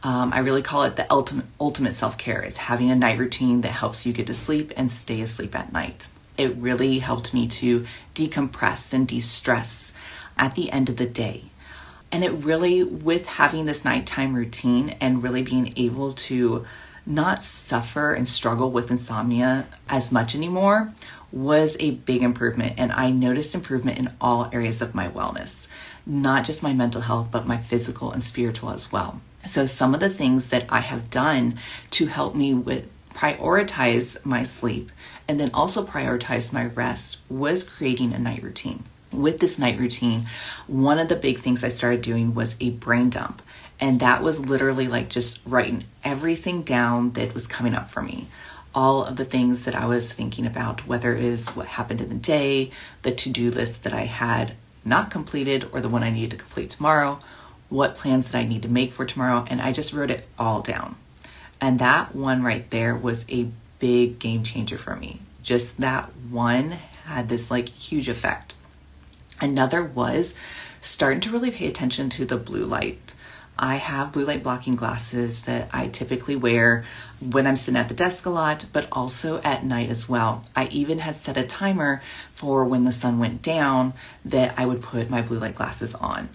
Um, 0.01 0.31
I 0.31 0.39
really 0.39 0.61
call 0.61 0.83
it 0.83 0.95
the 0.95 1.11
ultimate 1.11 1.45
ultimate 1.59 1.93
self 1.93 2.17
care 2.17 2.41
is 2.41 2.57
having 2.57 2.89
a 2.89 2.95
night 2.95 3.19
routine 3.19 3.61
that 3.61 3.71
helps 3.71 4.05
you 4.05 4.13
get 4.13 4.27
to 4.27 4.33
sleep 4.33 4.71
and 4.77 4.89
stay 4.89 5.21
asleep 5.21 5.57
at 5.57 5.73
night. 5.73 6.07
It 6.37 6.55
really 6.55 6.99
helped 6.99 7.33
me 7.33 7.47
to 7.47 7.85
decompress 8.15 8.93
and 8.93 9.05
de 9.05 9.19
stress 9.19 9.91
at 10.37 10.55
the 10.55 10.71
end 10.71 10.87
of 10.87 10.95
the 10.95 11.05
day. 11.05 11.45
And 12.11 12.23
it 12.23 12.31
really, 12.31 12.83
with 12.83 13.27
having 13.27 13.65
this 13.65 13.85
nighttime 13.85 14.33
routine 14.33 14.95
and 15.01 15.21
really 15.21 15.43
being 15.43 15.73
able 15.75 16.13
to 16.13 16.65
not 17.05 17.43
suffer 17.43 18.13
and 18.13 18.27
struggle 18.27 18.71
with 18.71 18.91
insomnia 18.91 19.67
as 19.87 20.11
much 20.11 20.35
anymore, 20.35 20.93
was 21.31 21.77
a 21.79 21.91
big 21.91 22.23
improvement. 22.23 22.73
And 22.77 22.91
I 22.91 23.11
noticed 23.11 23.53
improvement 23.53 23.99
in 23.99 24.11
all 24.19 24.49
areas 24.51 24.81
of 24.81 24.95
my 24.95 25.07
wellness, 25.07 25.67
not 26.05 26.45
just 26.45 26.63
my 26.63 26.73
mental 26.73 27.01
health, 27.01 27.29
but 27.31 27.47
my 27.47 27.57
physical 27.57 28.11
and 28.11 28.23
spiritual 28.23 28.71
as 28.71 28.91
well. 28.91 29.21
So, 29.45 29.65
some 29.65 29.93
of 29.93 29.99
the 29.99 30.09
things 30.09 30.49
that 30.49 30.65
I 30.69 30.79
have 30.79 31.09
done 31.09 31.59
to 31.91 32.07
help 32.07 32.35
me 32.35 32.53
with 32.53 32.89
prioritize 33.13 34.23
my 34.25 34.43
sleep 34.43 34.91
and 35.27 35.39
then 35.39 35.51
also 35.53 35.85
prioritize 35.85 36.53
my 36.53 36.65
rest 36.65 37.17
was 37.29 37.63
creating 37.63 38.13
a 38.13 38.19
night 38.19 38.43
routine 38.43 38.83
with 39.11 39.39
this 39.39 39.59
night 39.59 39.79
routine, 39.79 40.25
one 40.67 40.99
of 40.99 41.09
the 41.09 41.15
big 41.15 41.39
things 41.39 41.63
I 41.63 41.69
started 41.69 42.01
doing 42.01 42.35
was 42.35 42.55
a 42.59 42.71
brain 42.71 43.09
dump. 43.09 43.41
And 43.79 43.99
that 44.01 44.21
was 44.21 44.45
literally 44.45 44.87
like 44.87 45.09
just 45.09 45.41
writing 45.45 45.85
everything 46.03 46.63
down 46.63 47.11
that 47.11 47.33
was 47.33 47.47
coming 47.47 47.73
up 47.73 47.89
for 47.89 48.01
me. 48.01 48.27
All 48.75 49.03
of 49.03 49.15
the 49.15 49.25
things 49.25 49.65
that 49.65 49.75
I 49.75 49.85
was 49.85 50.11
thinking 50.11 50.45
about, 50.45 50.85
whether 50.85 51.15
it 51.15 51.23
is 51.23 51.49
what 51.49 51.67
happened 51.67 52.01
in 52.01 52.09
the 52.09 52.15
day, 52.15 52.71
the 53.01 53.11
to 53.11 53.29
do 53.29 53.49
list 53.49 53.83
that 53.83 53.93
I 53.93 54.03
had 54.03 54.55
not 54.85 55.11
completed, 55.11 55.67
or 55.71 55.81
the 55.81 55.89
one 55.89 56.03
I 56.03 56.11
needed 56.11 56.31
to 56.31 56.37
complete 56.37 56.69
tomorrow, 56.69 57.19
what 57.69 57.95
plans 57.95 58.29
that 58.29 58.37
I 58.37 58.45
need 58.45 58.63
to 58.63 58.69
make 58.69 58.91
for 58.91 59.05
tomorrow. 59.05 59.45
And 59.49 59.61
I 59.61 59.71
just 59.71 59.93
wrote 59.93 60.11
it 60.11 60.27
all 60.37 60.61
down. 60.61 60.95
And 61.61 61.79
that 61.79 62.15
one 62.15 62.43
right 62.43 62.69
there 62.69 62.95
was 62.95 63.25
a 63.29 63.49
big 63.79 64.19
game 64.19 64.43
changer 64.43 64.77
for 64.77 64.95
me. 64.95 65.19
Just 65.41 65.79
that 65.79 66.11
one 66.29 66.75
had 67.05 67.29
this 67.29 67.49
like 67.49 67.69
huge 67.69 68.07
effect. 68.07 68.53
Another 69.41 69.83
was 69.83 70.35
starting 70.81 71.21
to 71.21 71.31
really 71.31 71.51
pay 71.51 71.67
attention 71.67 72.09
to 72.11 72.25
the 72.25 72.37
blue 72.37 72.63
light. 72.63 73.13
I 73.61 73.75
have 73.75 74.13
blue 74.13 74.23
light 74.25 74.41
blocking 74.41 74.77
glasses 74.77 75.43
that 75.43 75.69
I 75.73 75.87
typically 75.87 76.37
wear 76.37 76.85
when 77.19 77.45
I'm 77.45 77.57
sitting 77.57 77.77
at 77.77 77.89
the 77.89 77.93
desk 77.93 78.25
a 78.25 78.29
lot, 78.29 78.65
but 78.71 78.87
also 78.89 79.41
at 79.41 79.65
night 79.65 79.89
as 79.89 80.07
well. 80.07 80.43
I 80.55 80.67
even 80.67 80.99
had 80.99 81.17
set 81.17 81.35
a 81.35 81.45
timer 81.45 82.01
for 82.33 82.63
when 82.63 82.85
the 82.85 82.93
sun 82.93 83.19
went 83.19 83.41
down 83.41 83.93
that 84.23 84.57
I 84.57 84.65
would 84.65 84.81
put 84.81 85.09
my 85.09 85.21
blue 85.21 85.39
light 85.39 85.55
glasses 85.55 85.93
on. 85.93 86.29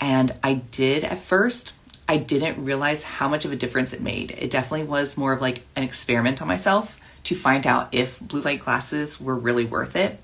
And 0.00 0.32
I 0.44 0.54
did 0.54 1.02
at 1.02 1.18
first, 1.18 1.74
I 2.08 2.16
didn't 2.16 2.64
realize 2.64 3.02
how 3.02 3.28
much 3.28 3.44
of 3.44 3.50
a 3.50 3.56
difference 3.56 3.92
it 3.92 4.00
made. 4.00 4.30
It 4.38 4.50
definitely 4.50 4.86
was 4.86 5.16
more 5.16 5.32
of 5.32 5.40
like 5.40 5.62
an 5.74 5.82
experiment 5.82 6.40
on 6.40 6.46
myself 6.46 6.98
to 7.24 7.34
find 7.34 7.66
out 7.66 7.88
if 7.90 8.20
blue 8.20 8.40
light 8.40 8.60
glasses 8.60 9.20
were 9.20 9.34
really 9.34 9.64
worth 9.64 9.96
it. 9.96 10.20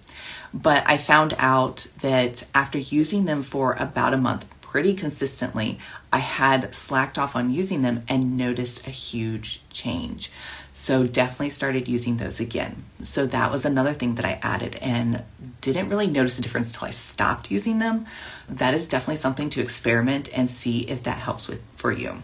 But 0.55 0.85
I 0.87 0.99
found 0.99 1.35
out 1.37 1.89
that 2.01 2.47
after 2.55 2.79
using 2.79 3.25
them 3.25 3.43
for 3.43 3.75
about 3.75 4.15
a 4.15 4.17
month 4.17 4.47
pretty 4.61 4.95
consistently, 4.95 5.81
I 6.13 6.19
had 6.19 6.73
slacked 6.73 7.19
off 7.19 7.35
on 7.35 7.51
using 7.51 7.83
them 7.83 8.03
and 8.09 8.37
noticed 8.37 8.87
a 8.87 8.91
huge 8.91 9.63
change. 9.71 10.31
So 10.73 11.07
definitely 11.07 11.51
started 11.51 11.89
using 11.89 12.17
those 12.17 12.39
again. 12.39 12.85
So 13.03 13.27
that 13.27 13.51
was 13.51 13.65
another 13.65 13.93
thing 13.93 14.15
that 14.15 14.25
I 14.25 14.39
added 14.43 14.77
and 14.81 15.25
didn't 15.61 15.89
really 15.89 16.07
notice 16.07 16.39
a 16.39 16.43
difference 16.43 16.73
until 16.73 16.89
I 16.89 16.93
stopped 16.93 17.51
using 17.51 17.81
them. 17.81 18.07
That 18.49 18.75
is 18.75 18.87
definitely 18.87 19.17
something 19.17 19.49
to 19.51 19.61
experiment 19.61 20.29
and 20.37 20.49
see 20.49 20.81
if 20.83 21.03
that 21.03 21.19
helps 21.19 21.49
with 21.49 21.61
for 21.75 21.91
you. 21.91 22.23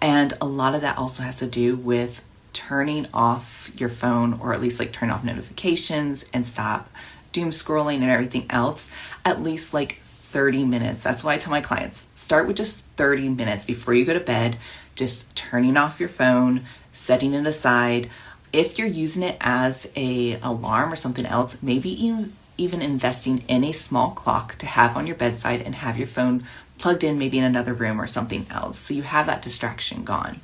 And 0.00 0.32
a 0.40 0.46
lot 0.46 0.74
of 0.74 0.80
that 0.80 0.98
also 0.98 1.22
has 1.22 1.36
to 1.36 1.46
do 1.46 1.76
with 1.76 2.24
turning 2.52 3.06
off 3.14 3.70
your 3.76 3.88
phone 3.88 4.38
or 4.40 4.52
at 4.52 4.60
least 4.60 4.80
like 4.80 4.92
turn 4.92 5.10
off 5.10 5.24
notifications 5.24 6.24
and 6.32 6.46
stop 6.46 6.90
doom 7.32 7.50
scrolling 7.50 7.96
and 7.96 8.10
everything 8.10 8.46
else, 8.50 8.90
at 9.24 9.42
least 9.42 9.74
like 9.74 9.96
30 10.30 10.64
minutes. 10.64 11.02
That's 11.02 11.24
why 11.24 11.34
I 11.34 11.38
tell 11.38 11.50
my 11.50 11.60
clients 11.60 12.06
start 12.14 12.46
with 12.46 12.56
just 12.56 12.86
30 12.96 13.30
minutes 13.30 13.64
before 13.64 13.94
you 13.94 14.04
go 14.04 14.12
to 14.12 14.20
bed, 14.20 14.56
just 14.94 15.34
turning 15.34 15.76
off 15.76 16.00
your 16.00 16.08
phone, 16.08 16.64
setting 16.92 17.34
it 17.34 17.46
aside. 17.46 18.08
If 18.52 18.78
you're 18.78 18.88
using 18.88 19.22
it 19.22 19.36
as 19.40 19.88
a 19.96 20.38
alarm 20.40 20.92
or 20.92 20.96
something 20.96 21.26
else, 21.26 21.60
maybe 21.62 21.90
even 22.04 22.32
even 22.56 22.82
investing 22.82 23.42
in 23.48 23.64
a 23.64 23.72
small 23.72 24.10
clock 24.10 24.56
to 24.58 24.66
have 24.66 24.94
on 24.94 25.06
your 25.06 25.16
bedside 25.16 25.62
and 25.62 25.74
have 25.76 25.96
your 25.96 26.06
phone 26.06 26.44
plugged 26.78 27.02
in 27.02 27.18
maybe 27.18 27.38
in 27.38 27.44
another 27.44 27.72
room 27.72 27.98
or 27.98 28.06
something 28.06 28.46
else 28.50 28.78
so 28.78 28.92
you 28.92 29.02
have 29.02 29.26
that 29.26 29.40
distraction 29.40 30.04
gone. 30.04 30.40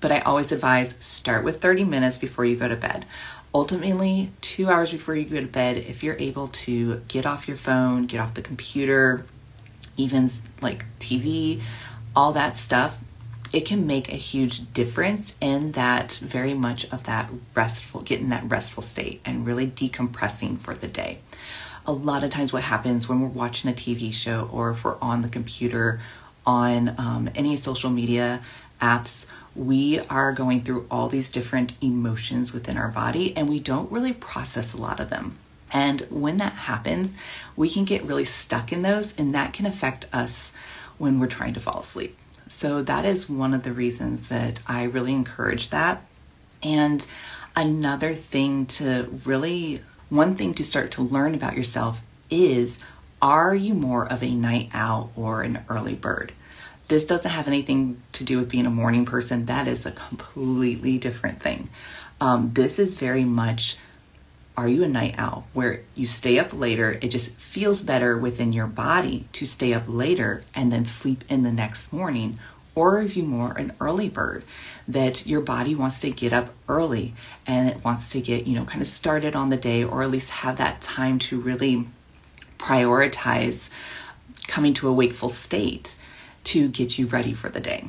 But 0.00 0.12
I 0.12 0.20
always 0.20 0.52
advise 0.52 0.96
start 1.00 1.44
with 1.44 1.60
30 1.60 1.84
minutes 1.84 2.18
before 2.18 2.44
you 2.44 2.54
go 2.56 2.68
to 2.68 2.76
bed 2.76 3.04
ultimately 3.54 4.30
two 4.40 4.68
hours 4.68 4.92
before 4.92 5.14
you 5.16 5.24
go 5.24 5.40
to 5.40 5.46
bed 5.46 5.76
if 5.76 6.02
you're 6.02 6.18
able 6.18 6.48
to 6.48 6.96
get 7.08 7.26
off 7.26 7.48
your 7.48 7.56
phone 7.56 8.06
get 8.06 8.20
off 8.20 8.34
the 8.34 8.42
computer 8.42 9.24
even 9.96 10.30
like 10.60 10.84
tv 10.98 11.60
all 12.14 12.32
that 12.32 12.56
stuff 12.56 12.98
it 13.52 13.66
can 13.66 13.86
make 13.86 14.08
a 14.08 14.16
huge 14.16 14.72
difference 14.72 15.34
in 15.40 15.72
that 15.72 16.12
very 16.22 16.54
much 16.54 16.90
of 16.92 17.04
that 17.04 17.30
restful 17.54 18.00
getting 18.00 18.28
that 18.28 18.48
restful 18.48 18.82
state 18.82 19.20
and 19.24 19.44
really 19.46 19.66
decompressing 19.66 20.58
for 20.58 20.74
the 20.74 20.86
day. 20.86 21.18
A 21.86 21.92
lot 21.92 22.22
of 22.22 22.30
times 22.30 22.52
what 22.52 22.62
happens 22.62 23.08
when 23.08 23.20
we're 23.20 23.28
watching 23.28 23.70
a 23.70 23.74
tv 23.74 24.12
show 24.12 24.48
or 24.52 24.70
if 24.70 24.84
we're 24.84 24.98
on 25.00 25.22
the 25.22 25.28
computer 25.28 26.00
on 26.46 26.94
um, 26.98 27.28
any 27.34 27.56
social 27.56 27.90
media 27.90 28.40
apps 28.80 29.26
we 29.54 29.98
are 30.08 30.32
going 30.32 30.60
through 30.60 30.86
all 30.90 31.08
these 31.08 31.30
different 31.30 31.74
emotions 31.80 32.52
within 32.52 32.78
our 32.78 32.88
body 32.88 33.36
and 33.36 33.48
we 33.48 33.58
don't 33.58 33.90
really 33.90 34.12
process 34.12 34.72
a 34.72 34.80
lot 34.80 35.00
of 35.00 35.10
them. 35.10 35.36
And 35.72 36.02
when 36.10 36.36
that 36.38 36.52
happens, 36.52 37.16
we 37.56 37.68
can 37.68 37.84
get 37.84 38.02
really 38.04 38.24
stuck 38.24 38.72
in 38.72 38.82
those, 38.82 39.16
and 39.16 39.32
that 39.34 39.52
can 39.52 39.66
affect 39.66 40.06
us 40.12 40.52
when 40.98 41.20
we're 41.20 41.28
trying 41.28 41.54
to 41.54 41.60
fall 41.60 41.80
asleep. 41.80 42.16
So, 42.48 42.82
that 42.82 43.04
is 43.04 43.30
one 43.30 43.54
of 43.54 43.62
the 43.62 43.72
reasons 43.72 44.28
that 44.28 44.60
I 44.66 44.82
really 44.82 45.12
encourage 45.12 45.70
that. 45.70 46.04
And 46.60 47.06
another 47.54 48.14
thing 48.14 48.66
to 48.66 49.20
really, 49.24 49.80
one 50.08 50.34
thing 50.34 50.54
to 50.54 50.64
start 50.64 50.90
to 50.92 51.02
learn 51.02 51.36
about 51.36 51.56
yourself 51.56 52.02
is 52.30 52.80
are 53.22 53.54
you 53.54 53.74
more 53.74 54.10
of 54.10 54.22
a 54.24 54.34
night 54.34 54.70
owl 54.72 55.12
or 55.14 55.42
an 55.42 55.64
early 55.68 55.94
bird? 55.94 56.32
This 56.90 57.04
doesn't 57.04 57.30
have 57.30 57.46
anything 57.46 58.02
to 58.14 58.24
do 58.24 58.36
with 58.38 58.48
being 58.48 58.66
a 58.66 58.70
morning 58.70 59.06
person. 59.06 59.44
That 59.44 59.68
is 59.68 59.86
a 59.86 59.92
completely 59.92 60.98
different 60.98 61.40
thing. 61.40 61.70
Um, 62.20 62.50
this 62.54 62.80
is 62.80 62.96
very 62.96 63.22
much 63.22 63.78
are 64.56 64.66
you 64.66 64.82
a 64.82 64.88
night 64.88 65.14
owl 65.16 65.46
where 65.52 65.82
you 65.94 66.04
stay 66.04 66.36
up 66.40 66.52
later? 66.52 66.98
It 67.00 67.12
just 67.12 67.30
feels 67.36 67.80
better 67.80 68.18
within 68.18 68.52
your 68.52 68.66
body 68.66 69.28
to 69.34 69.46
stay 69.46 69.72
up 69.72 69.84
later 69.86 70.42
and 70.52 70.72
then 70.72 70.84
sleep 70.84 71.22
in 71.28 71.44
the 71.44 71.52
next 71.52 71.92
morning. 71.92 72.40
Or 72.74 72.98
are 72.98 73.02
you 73.02 73.22
more 73.22 73.56
an 73.56 73.72
early 73.78 74.08
bird 74.08 74.42
that 74.88 75.28
your 75.28 75.42
body 75.42 75.76
wants 75.76 76.00
to 76.00 76.10
get 76.10 76.32
up 76.32 76.52
early 76.68 77.14
and 77.46 77.68
it 77.68 77.84
wants 77.84 78.10
to 78.10 78.20
get, 78.20 78.48
you 78.48 78.56
know, 78.56 78.64
kind 78.64 78.82
of 78.82 78.88
started 78.88 79.36
on 79.36 79.50
the 79.50 79.56
day 79.56 79.84
or 79.84 80.02
at 80.02 80.10
least 80.10 80.30
have 80.30 80.56
that 80.56 80.80
time 80.80 81.20
to 81.20 81.40
really 81.40 81.86
prioritize 82.58 83.70
coming 84.48 84.74
to 84.74 84.88
a 84.88 84.92
wakeful 84.92 85.28
state 85.28 85.94
to 86.44 86.68
get 86.68 86.98
you 86.98 87.06
ready 87.06 87.32
for 87.32 87.48
the 87.48 87.60
day. 87.60 87.84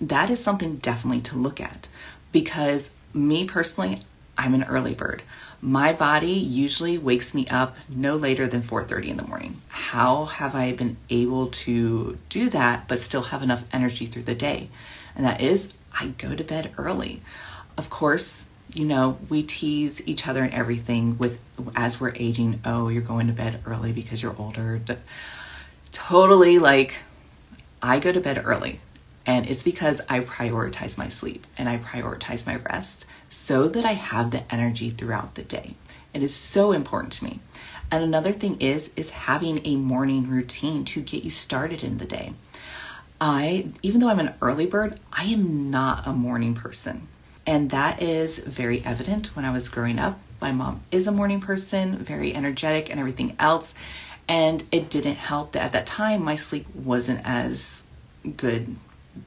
That 0.00 0.30
is 0.30 0.42
something 0.42 0.76
definitely 0.76 1.20
to 1.22 1.36
look 1.36 1.60
at 1.60 1.88
because 2.32 2.90
me 3.14 3.44
personally, 3.44 4.02
I'm 4.36 4.54
an 4.54 4.64
early 4.64 4.94
bird. 4.94 5.22
My 5.60 5.92
body 5.92 6.32
usually 6.32 6.98
wakes 6.98 7.34
me 7.34 7.46
up 7.48 7.76
no 7.88 8.16
later 8.16 8.48
than 8.48 8.62
4:30 8.62 9.10
in 9.10 9.16
the 9.16 9.26
morning. 9.26 9.60
How 9.68 10.24
have 10.24 10.56
I 10.56 10.72
been 10.72 10.96
able 11.08 11.46
to 11.48 12.18
do 12.28 12.50
that 12.50 12.88
but 12.88 12.98
still 12.98 13.22
have 13.22 13.42
enough 13.42 13.64
energy 13.72 14.06
through 14.06 14.24
the 14.24 14.34
day? 14.34 14.70
And 15.14 15.24
that 15.24 15.40
is 15.40 15.72
I 16.00 16.08
go 16.18 16.34
to 16.34 16.42
bed 16.42 16.72
early. 16.78 17.22
Of 17.76 17.90
course, 17.90 18.48
you 18.74 18.84
know, 18.84 19.18
we 19.28 19.42
tease 19.42 20.02
each 20.06 20.26
other 20.26 20.42
and 20.42 20.52
everything 20.52 21.18
with 21.18 21.40
as 21.76 22.00
we're 22.00 22.14
aging, 22.16 22.60
oh, 22.64 22.88
you're 22.88 23.02
going 23.02 23.26
to 23.26 23.32
bed 23.32 23.60
early 23.66 23.92
because 23.92 24.22
you're 24.22 24.36
older. 24.38 24.80
Totally 25.92 26.58
like 26.58 27.02
I 27.82 27.98
go 27.98 28.12
to 28.12 28.20
bed 28.20 28.40
early, 28.44 28.80
and 29.26 29.46
it's 29.46 29.62
because 29.62 30.00
I 30.08 30.20
prioritize 30.20 30.96
my 30.96 31.08
sleep 31.08 31.46
and 31.58 31.68
I 31.68 31.78
prioritize 31.78 32.46
my 32.46 32.56
rest 32.56 33.06
so 33.28 33.68
that 33.68 33.84
I 33.84 33.92
have 33.92 34.30
the 34.30 34.44
energy 34.52 34.90
throughout 34.90 35.34
the 35.34 35.42
day. 35.42 35.74
It 36.14 36.22
is 36.22 36.34
so 36.34 36.72
important 36.72 37.12
to 37.14 37.24
me. 37.24 37.40
And 37.90 38.02
another 38.02 38.32
thing 38.32 38.60
is 38.60 38.90
is 38.96 39.10
having 39.10 39.60
a 39.64 39.76
morning 39.76 40.28
routine 40.28 40.84
to 40.86 41.02
get 41.02 41.24
you 41.24 41.30
started 41.30 41.82
in 41.82 41.98
the 41.98 42.04
day. 42.04 42.32
I 43.20 43.68
even 43.82 44.00
though 44.00 44.08
I'm 44.08 44.18
an 44.18 44.34
early 44.40 44.66
bird, 44.66 44.98
I 45.12 45.24
am 45.24 45.70
not 45.70 46.06
a 46.06 46.12
morning 46.12 46.54
person. 46.54 47.08
And 47.46 47.70
that 47.70 48.00
is 48.00 48.38
very 48.38 48.84
evident 48.84 49.34
when 49.36 49.44
I 49.44 49.52
was 49.52 49.68
growing 49.68 49.98
up. 49.98 50.18
My 50.40 50.52
mom 50.52 50.82
is 50.90 51.06
a 51.06 51.12
morning 51.12 51.40
person, 51.40 51.98
very 51.98 52.34
energetic 52.34 52.90
and 52.90 52.98
everything 52.98 53.36
else. 53.38 53.74
And 54.28 54.64
it 54.72 54.88
didn't 54.88 55.16
help 55.16 55.52
that 55.52 55.62
at 55.62 55.72
that 55.72 55.86
time 55.86 56.22
my 56.22 56.36
sleep 56.36 56.66
wasn't 56.74 57.20
as 57.24 57.84
good 58.36 58.76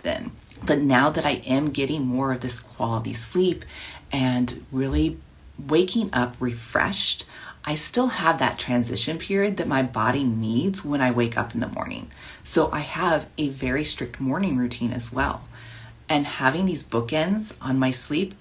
then. 0.01 0.31
But 0.63 0.79
now 0.79 1.09
that 1.09 1.25
I 1.25 1.41
am 1.45 1.71
getting 1.71 2.05
more 2.05 2.31
of 2.31 2.41
this 2.41 2.59
quality 2.59 3.13
sleep 3.13 3.65
and 4.11 4.65
really 4.71 5.17
waking 5.59 6.09
up 6.13 6.35
refreshed, 6.39 7.25
I 7.65 7.75
still 7.75 8.07
have 8.07 8.39
that 8.39 8.59
transition 8.59 9.17
period 9.17 9.57
that 9.57 9.67
my 9.67 9.81
body 9.81 10.23
needs 10.23 10.85
when 10.85 11.01
I 11.01 11.11
wake 11.11 11.37
up 11.37 11.53
in 11.53 11.59
the 11.59 11.67
morning. 11.67 12.11
So 12.43 12.71
I 12.71 12.79
have 12.79 13.27
a 13.37 13.49
very 13.49 13.83
strict 13.83 14.19
morning 14.19 14.57
routine 14.57 14.93
as 14.93 15.11
well. 15.11 15.43
And 16.07 16.27
having 16.27 16.67
these 16.67 16.83
bookends 16.83 17.55
on 17.61 17.79
my 17.79 17.89
sleep 17.89 18.35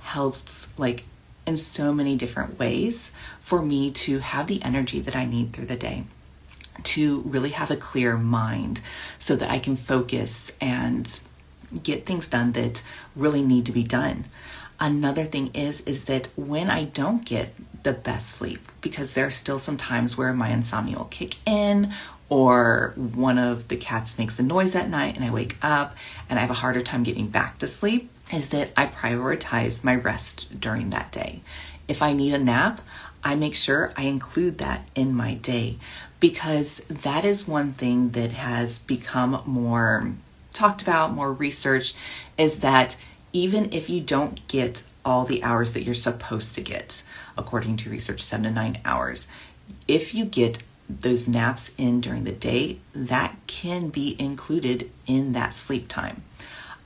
helps 0.00 0.68
like 0.78 1.04
in 1.48 1.56
so 1.56 1.92
many 1.92 2.14
different 2.14 2.58
ways 2.58 3.10
for 3.40 3.62
me 3.62 3.90
to 3.90 4.18
have 4.18 4.46
the 4.46 4.62
energy 4.62 5.00
that 5.00 5.16
I 5.16 5.24
need 5.24 5.52
through 5.52 5.66
the 5.66 5.76
day 5.76 6.04
to 6.84 7.22
really 7.22 7.50
have 7.50 7.70
a 7.70 7.76
clear 7.76 8.16
mind 8.16 8.80
so 9.18 9.34
that 9.34 9.50
I 9.50 9.58
can 9.58 9.74
focus 9.74 10.52
and 10.60 11.20
get 11.82 12.06
things 12.06 12.28
done 12.28 12.52
that 12.52 12.82
really 13.16 13.42
need 13.42 13.66
to 13.66 13.72
be 13.72 13.82
done. 13.82 14.26
Another 14.78 15.24
thing 15.24 15.50
is 15.54 15.80
is 15.82 16.04
that 16.04 16.28
when 16.36 16.70
I 16.70 16.84
don't 16.84 17.24
get 17.24 17.52
the 17.82 17.92
best 17.92 18.28
sleep 18.28 18.70
because 18.80 19.14
there 19.14 19.26
are 19.26 19.30
still 19.30 19.58
some 19.58 19.76
times 19.76 20.16
where 20.16 20.32
my 20.32 20.50
insomnia 20.50 20.98
will 20.98 21.06
kick 21.06 21.36
in 21.46 21.92
or 22.28 22.92
one 22.94 23.38
of 23.38 23.68
the 23.68 23.76
cats 23.76 24.18
makes 24.18 24.38
a 24.38 24.42
noise 24.42 24.76
at 24.76 24.88
night 24.88 25.16
and 25.16 25.24
I 25.24 25.30
wake 25.30 25.56
up 25.62 25.96
and 26.28 26.38
I 26.38 26.42
have 26.42 26.50
a 26.50 26.54
harder 26.54 26.82
time 26.82 27.02
getting 27.02 27.28
back 27.28 27.58
to 27.58 27.66
sleep 27.66 28.10
is 28.32 28.48
that 28.48 28.70
I 28.76 28.86
prioritize 28.86 29.84
my 29.84 29.94
rest 29.94 30.60
during 30.60 30.90
that 30.90 31.12
day. 31.12 31.40
If 31.86 32.02
I 32.02 32.12
need 32.12 32.34
a 32.34 32.38
nap, 32.38 32.80
I 33.24 33.34
make 33.34 33.54
sure 33.54 33.92
I 33.96 34.02
include 34.02 34.58
that 34.58 34.88
in 34.94 35.14
my 35.14 35.34
day 35.34 35.78
because 36.20 36.80
that 36.88 37.24
is 37.24 37.48
one 37.48 37.72
thing 37.72 38.10
that 38.10 38.32
has 38.32 38.80
become 38.80 39.42
more 39.46 40.12
talked 40.52 40.82
about, 40.82 41.12
more 41.12 41.32
researched 41.32 41.96
is 42.36 42.58
that 42.60 42.96
even 43.32 43.72
if 43.72 43.88
you 43.88 44.00
don't 44.00 44.46
get 44.48 44.84
all 45.08 45.24
the 45.24 45.42
hours 45.42 45.72
that 45.72 45.84
you're 45.84 45.94
supposed 45.94 46.54
to 46.54 46.60
get, 46.60 47.02
according 47.36 47.78
to 47.78 47.88
research, 47.90 48.20
seven 48.22 48.44
to 48.44 48.50
nine 48.50 48.78
hours. 48.84 49.26
If 49.86 50.14
you 50.14 50.26
get 50.26 50.62
those 50.88 51.26
naps 51.26 51.72
in 51.78 52.00
during 52.00 52.24
the 52.24 52.32
day, 52.32 52.78
that 52.94 53.36
can 53.46 53.88
be 53.88 54.16
included 54.18 54.90
in 55.06 55.32
that 55.32 55.54
sleep 55.54 55.88
time. 55.88 56.22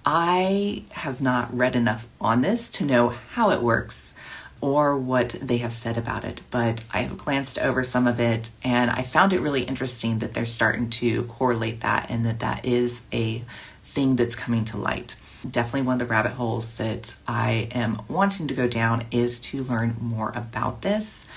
I 0.04 0.85
have 0.90 1.21
not 1.21 1.56
read 1.56 1.76
enough 1.76 2.06
on 2.21 2.40
this 2.40 2.68
to 2.71 2.85
know 2.85 3.09
how 3.09 3.50
it 3.50 3.62
works 3.62 4.14
or 4.61 4.97
what 4.97 5.30
they 5.30 5.59
have 5.59 5.73
said 5.73 5.99
about 5.99 6.25
it, 6.25 6.42
but 6.50 6.85
I 6.92 7.02
have 7.02 7.18
glanced 7.18 7.59
over 7.59 7.82
some 7.82 8.06
of 8.06 8.21
it 8.21 8.50
and 8.62 8.90
I 8.90 9.02
found 9.02 9.32
it 9.32 9.40
really 9.40 9.62
interesting 9.62 10.18
that 10.18 10.35
they're 10.35 10.47
starting 10.47 10.90
to 10.90 11.25
correlate 11.25 11.80
that 11.80 12.11
and 12.11 12.25
that 12.26 12.40
that 12.40 12.64
is 12.64 13.02
a 13.12 13.44
thing 13.85 14.16
that's 14.16 14.37
coming 14.37 14.64
to 14.66 14.76
light 14.76 15.16
definitely 15.49 15.82
one 15.82 15.94
of 15.94 15.99
the 15.99 16.06
rabbit 16.06 16.32
holes 16.32 16.75
that 16.75 17.16
I 17.26 17.68
am 17.73 18.02
wanting 18.09 18.47
to 18.49 18.54
go 18.54 18.68
down 18.68 19.04
is 19.11 19.40
to 19.40 19.65
learn 19.65 19.97
more 20.00 20.30
about 20.34 20.82
this 20.82 21.28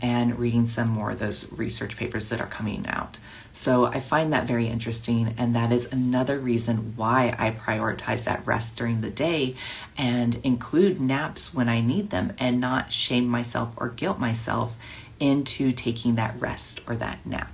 and 0.00 0.38
reading 0.38 0.66
some 0.66 0.88
more 0.88 1.12
of 1.12 1.20
those 1.20 1.50
research 1.52 1.96
papers 1.96 2.28
that 2.30 2.40
are 2.40 2.46
coming 2.46 2.84
out. 2.88 3.18
So 3.52 3.84
I 3.84 4.00
find 4.00 4.32
that 4.32 4.46
very 4.46 4.66
interesting, 4.66 5.34
and 5.36 5.54
that 5.54 5.72
is 5.72 5.92
another 5.92 6.38
reason 6.38 6.94
why 6.96 7.34
I 7.38 7.50
prioritize 7.50 8.24
that 8.24 8.46
rest 8.46 8.78
during 8.78 9.02
the 9.02 9.10
day 9.10 9.56
and 9.96 10.36
include 10.42 11.00
naps 11.00 11.52
when 11.52 11.68
I 11.68 11.82
need 11.82 12.10
them 12.10 12.32
and 12.38 12.60
not 12.60 12.92
shame 12.92 13.26
myself 13.26 13.72
or 13.76 13.88
guilt 13.88 14.18
myself 14.18 14.76
into 15.20 15.72
taking 15.72 16.14
that 16.14 16.40
rest 16.40 16.80
or 16.86 16.96
that 16.96 17.24
nap. 17.26 17.52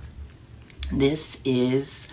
This 0.91 1.39
is 1.43 2.07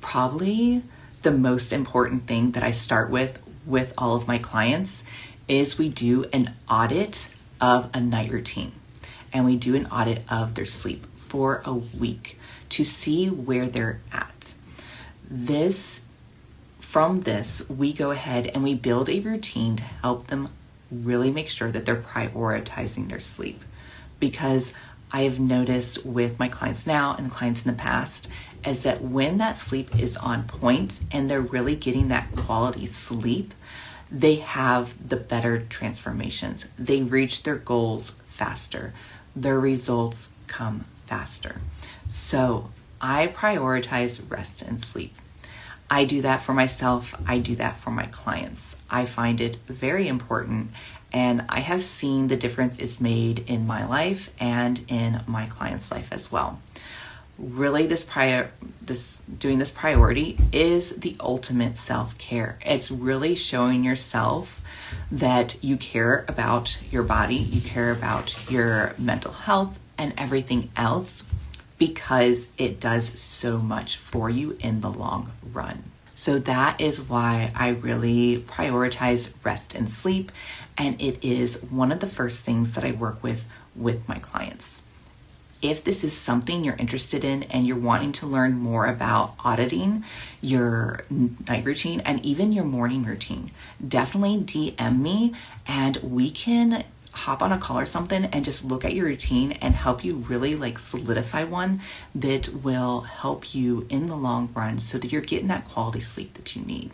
probably 0.00 0.82
the 1.22 1.32
most 1.32 1.72
important 1.72 2.26
thing 2.26 2.52
that 2.52 2.62
I 2.62 2.70
start 2.70 3.10
with 3.10 3.40
with 3.66 3.92
all 3.96 4.16
of 4.16 4.26
my 4.26 4.38
clients 4.38 5.04
is 5.46 5.78
we 5.78 5.88
do 5.88 6.24
an 6.32 6.54
audit 6.68 7.28
of 7.60 7.90
a 7.94 8.00
night 8.00 8.30
routine 8.30 8.72
and 9.32 9.44
we 9.44 9.56
do 9.56 9.76
an 9.76 9.86
audit 9.86 10.22
of 10.30 10.54
their 10.54 10.64
sleep 10.64 11.06
for 11.16 11.62
a 11.64 11.72
week 11.72 12.38
to 12.72 12.84
see 12.84 13.28
where 13.28 13.66
they're 13.66 14.00
at. 14.12 14.54
This 15.30 16.02
from 16.78 17.22
this, 17.22 17.66
we 17.70 17.92
go 17.94 18.10
ahead 18.10 18.48
and 18.48 18.62
we 18.62 18.74
build 18.74 19.08
a 19.08 19.20
routine 19.20 19.76
to 19.76 19.82
help 19.82 20.26
them 20.26 20.50
really 20.90 21.30
make 21.30 21.48
sure 21.48 21.70
that 21.70 21.86
they're 21.86 21.96
prioritizing 21.96 23.08
their 23.08 23.18
sleep. 23.18 23.64
Because 24.20 24.74
I 25.10 25.22
have 25.22 25.40
noticed 25.40 26.04
with 26.04 26.38
my 26.38 26.48
clients 26.48 26.86
now 26.86 27.14
and 27.16 27.26
the 27.26 27.34
clients 27.34 27.62
in 27.64 27.70
the 27.70 27.78
past 27.78 28.28
is 28.64 28.82
that 28.82 29.02
when 29.02 29.38
that 29.38 29.56
sleep 29.56 29.98
is 29.98 30.16
on 30.18 30.44
point 30.44 31.00
and 31.10 31.30
they're 31.30 31.40
really 31.40 31.76
getting 31.76 32.08
that 32.08 32.36
quality 32.36 32.84
sleep, 32.84 33.54
they 34.10 34.36
have 34.36 35.08
the 35.08 35.16
better 35.16 35.60
transformations. 35.60 36.68
They 36.78 37.02
reach 37.02 37.42
their 37.42 37.56
goals 37.56 38.10
faster. 38.24 38.92
Their 39.34 39.58
results 39.58 40.28
come 40.46 40.84
faster. 41.06 41.62
So 42.12 42.68
I 43.00 43.28
prioritize 43.28 44.20
rest 44.30 44.60
and 44.60 44.78
sleep. 44.82 45.14
I 45.90 46.04
do 46.04 46.20
that 46.20 46.42
for 46.42 46.52
myself. 46.52 47.14
I 47.26 47.38
do 47.38 47.56
that 47.56 47.76
for 47.76 47.90
my 47.90 48.04
clients. 48.04 48.76
I 48.90 49.06
find 49.06 49.40
it 49.40 49.56
very 49.66 50.08
important 50.08 50.72
and 51.10 51.46
I 51.48 51.60
have 51.60 51.80
seen 51.82 52.28
the 52.28 52.36
difference 52.36 52.78
it's 52.78 53.00
made 53.00 53.38
in 53.48 53.66
my 53.66 53.86
life 53.86 54.30
and 54.38 54.84
in 54.88 55.20
my 55.26 55.46
client's 55.46 55.90
life 55.90 56.12
as 56.12 56.30
well 56.30 56.60
really 57.38 57.86
this 57.86 58.04
prior 58.04 58.50
this 58.82 59.20
doing 59.38 59.58
this 59.58 59.70
priority 59.70 60.38
is 60.52 60.90
the 60.90 61.16
ultimate 61.18 61.76
self-care 61.76 62.58
it's 62.64 62.90
really 62.90 63.34
showing 63.34 63.82
yourself 63.82 64.60
that 65.10 65.56
you 65.62 65.76
care 65.76 66.24
about 66.28 66.78
your 66.90 67.02
body 67.02 67.34
you 67.34 67.60
care 67.60 67.90
about 67.90 68.50
your 68.50 68.94
mental 68.98 69.32
health 69.32 69.78
and 69.98 70.12
everything 70.18 70.70
else 70.76 71.24
because 71.82 72.48
it 72.58 72.78
does 72.78 73.18
so 73.18 73.58
much 73.58 73.96
for 73.96 74.30
you 74.30 74.56
in 74.60 74.82
the 74.82 74.88
long 74.88 75.32
run. 75.52 75.82
So 76.14 76.38
that 76.38 76.80
is 76.80 77.02
why 77.02 77.50
I 77.56 77.70
really 77.70 78.38
prioritize 78.38 79.34
rest 79.42 79.74
and 79.74 79.90
sleep 79.90 80.30
and 80.78 80.94
it 81.00 81.18
is 81.22 81.60
one 81.60 81.90
of 81.90 81.98
the 81.98 82.06
first 82.06 82.44
things 82.44 82.74
that 82.74 82.84
I 82.84 82.92
work 82.92 83.20
with 83.20 83.48
with 83.74 84.08
my 84.08 84.20
clients. 84.20 84.82
If 85.60 85.82
this 85.82 86.04
is 86.04 86.16
something 86.16 86.62
you're 86.62 86.76
interested 86.76 87.24
in 87.24 87.42
and 87.44 87.66
you're 87.66 87.76
wanting 87.76 88.12
to 88.12 88.26
learn 88.26 88.60
more 88.60 88.86
about 88.86 89.34
auditing 89.40 90.04
your 90.40 91.00
night 91.10 91.64
routine 91.64 91.98
and 92.02 92.24
even 92.24 92.52
your 92.52 92.64
morning 92.64 93.04
routine, 93.04 93.50
definitely 93.86 94.38
DM 94.38 95.00
me 95.00 95.34
and 95.66 95.96
we 95.96 96.30
can 96.30 96.84
hop 97.12 97.42
on 97.42 97.52
a 97.52 97.58
call 97.58 97.78
or 97.78 97.86
something 97.86 98.24
and 98.26 98.44
just 98.44 98.64
look 98.64 98.84
at 98.84 98.94
your 98.94 99.06
routine 99.06 99.52
and 99.52 99.74
help 99.74 100.04
you 100.04 100.14
really 100.14 100.54
like 100.54 100.78
solidify 100.78 101.44
one 101.44 101.80
that 102.14 102.48
will 102.48 103.02
help 103.02 103.54
you 103.54 103.86
in 103.88 104.06
the 104.06 104.16
long 104.16 104.50
run 104.54 104.78
so 104.78 104.98
that 104.98 105.12
you're 105.12 105.20
getting 105.20 105.48
that 105.48 105.68
quality 105.68 106.00
sleep 106.00 106.34
that 106.34 106.56
you 106.56 106.62
need. 106.64 106.90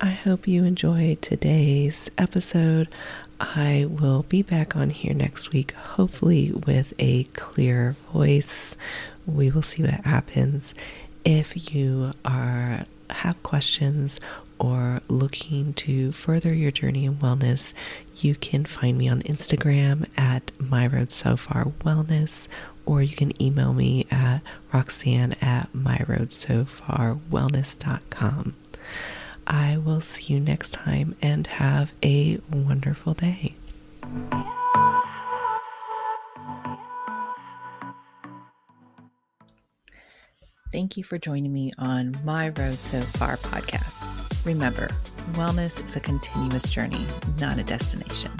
I 0.00 0.10
hope 0.10 0.48
you 0.48 0.64
enjoyed 0.64 1.20
today's 1.20 2.10
episode. 2.16 2.88
I 3.38 3.86
will 3.88 4.22
be 4.22 4.42
back 4.42 4.76
on 4.76 4.90
here 4.90 5.14
next 5.14 5.52
week, 5.52 5.72
hopefully 5.72 6.52
with 6.52 6.94
a 6.98 7.24
clear 7.24 7.96
voice. 8.12 8.76
We 9.26 9.50
will 9.50 9.62
see 9.62 9.82
what 9.82 10.04
happens. 10.04 10.74
If 11.24 11.74
you 11.74 12.12
are 12.24 12.84
have 13.10 13.42
questions 13.42 14.20
or 14.60 15.00
looking 15.08 15.72
to 15.72 16.12
further 16.12 16.54
your 16.54 16.70
journey 16.70 17.06
in 17.06 17.16
wellness, 17.16 17.72
you 18.16 18.36
can 18.36 18.66
find 18.66 18.98
me 18.98 19.08
on 19.08 19.22
Instagram 19.22 20.06
at 20.16 20.52
my 20.58 20.86
road 20.86 21.10
so 21.10 21.36
far 21.36 21.64
wellness, 21.80 22.46
or 22.84 23.02
you 23.02 23.16
can 23.16 23.42
email 23.42 23.72
me 23.72 24.06
at 24.10 24.40
roxanne 24.72 25.32
at 25.40 25.72
myroadsofarwellness.com. 25.72 28.54
I 29.46 29.78
will 29.78 30.02
see 30.02 30.34
you 30.34 30.40
next 30.40 30.72
time 30.72 31.16
and 31.20 31.46
have 31.46 31.92
a 32.02 32.38
wonderful 32.50 33.14
day. 33.14 33.54
Thank 40.72 40.96
you 40.96 41.02
for 41.02 41.18
joining 41.18 41.52
me 41.52 41.72
on 41.78 42.16
My 42.22 42.50
Road 42.50 42.78
So 42.78 43.00
Far 43.00 43.36
podcast. 43.38 44.06
Remember, 44.46 44.86
wellness 45.32 45.84
is 45.84 45.96
a 45.96 46.00
continuous 46.00 46.62
journey, 46.68 47.04
not 47.40 47.58
a 47.58 47.64
destination. 47.64 48.30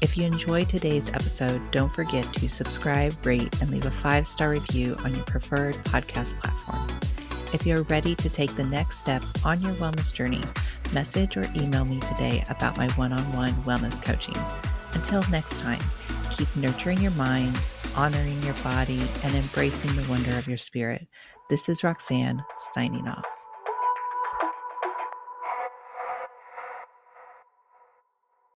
If 0.00 0.16
you 0.16 0.24
enjoyed 0.24 0.70
today's 0.70 1.10
episode, 1.10 1.70
don't 1.72 1.94
forget 1.94 2.32
to 2.32 2.48
subscribe, 2.48 3.14
rate, 3.26 3.60
and 3.60 3.70
leave 3.70 3.84
a 3.84 3.90
five 3.90 4.26
star 4.26 4.48
review 4.48 4.96
on 5.04 5.14
your 5.14 5.24
preferred 5.24 5.74
podcast 5.84 6.40
platform. 6.40 6.98
If 7.52 7.66
you're 7.66 7.82
ready 7.82 8.14
to 8.14 8.30
take 8.30 8.56
the 8.56 8.64
next 8.64 8.98
step 8.98 9.22
on 9.44 9.60
your 9.60 9.74
wellness 9.74 10.10
journey, 10.10 10.42
message 10.94 11.36
or 11.36 11.44
email 11.56 11.84
me 11.84 12.00
today 12.00 12.42
about 12.48 12.78
my 12.78 12.88
one 12.92 13.12
on 13.12 13.32
one 13.32 13.52
wellness 13.64 14.02
coaching. 14.02 14.36
Until 14.94 15.22
next 15.30 15.60
time, 15.60 15.82
keep 16.30 16.48
nurturing 16.56 17.02
your 17.02 17.12
mind, 17.12 17.54
honoring 17.94 18.42
your 18.44 18.54
body, 18.64 19.02
and 19.24 19.34
embracing 19.34 19.94
the 19.94 20.08
wonder 20.08 20.38
of 20.38 20.48
your 20.48 20.56
spirit. 20.56 21.06
This 21.48 21.68
is 21.68 21.84
Roxanne 21.84 22.44
signing 22.72 23.06
off. 23.06 23.35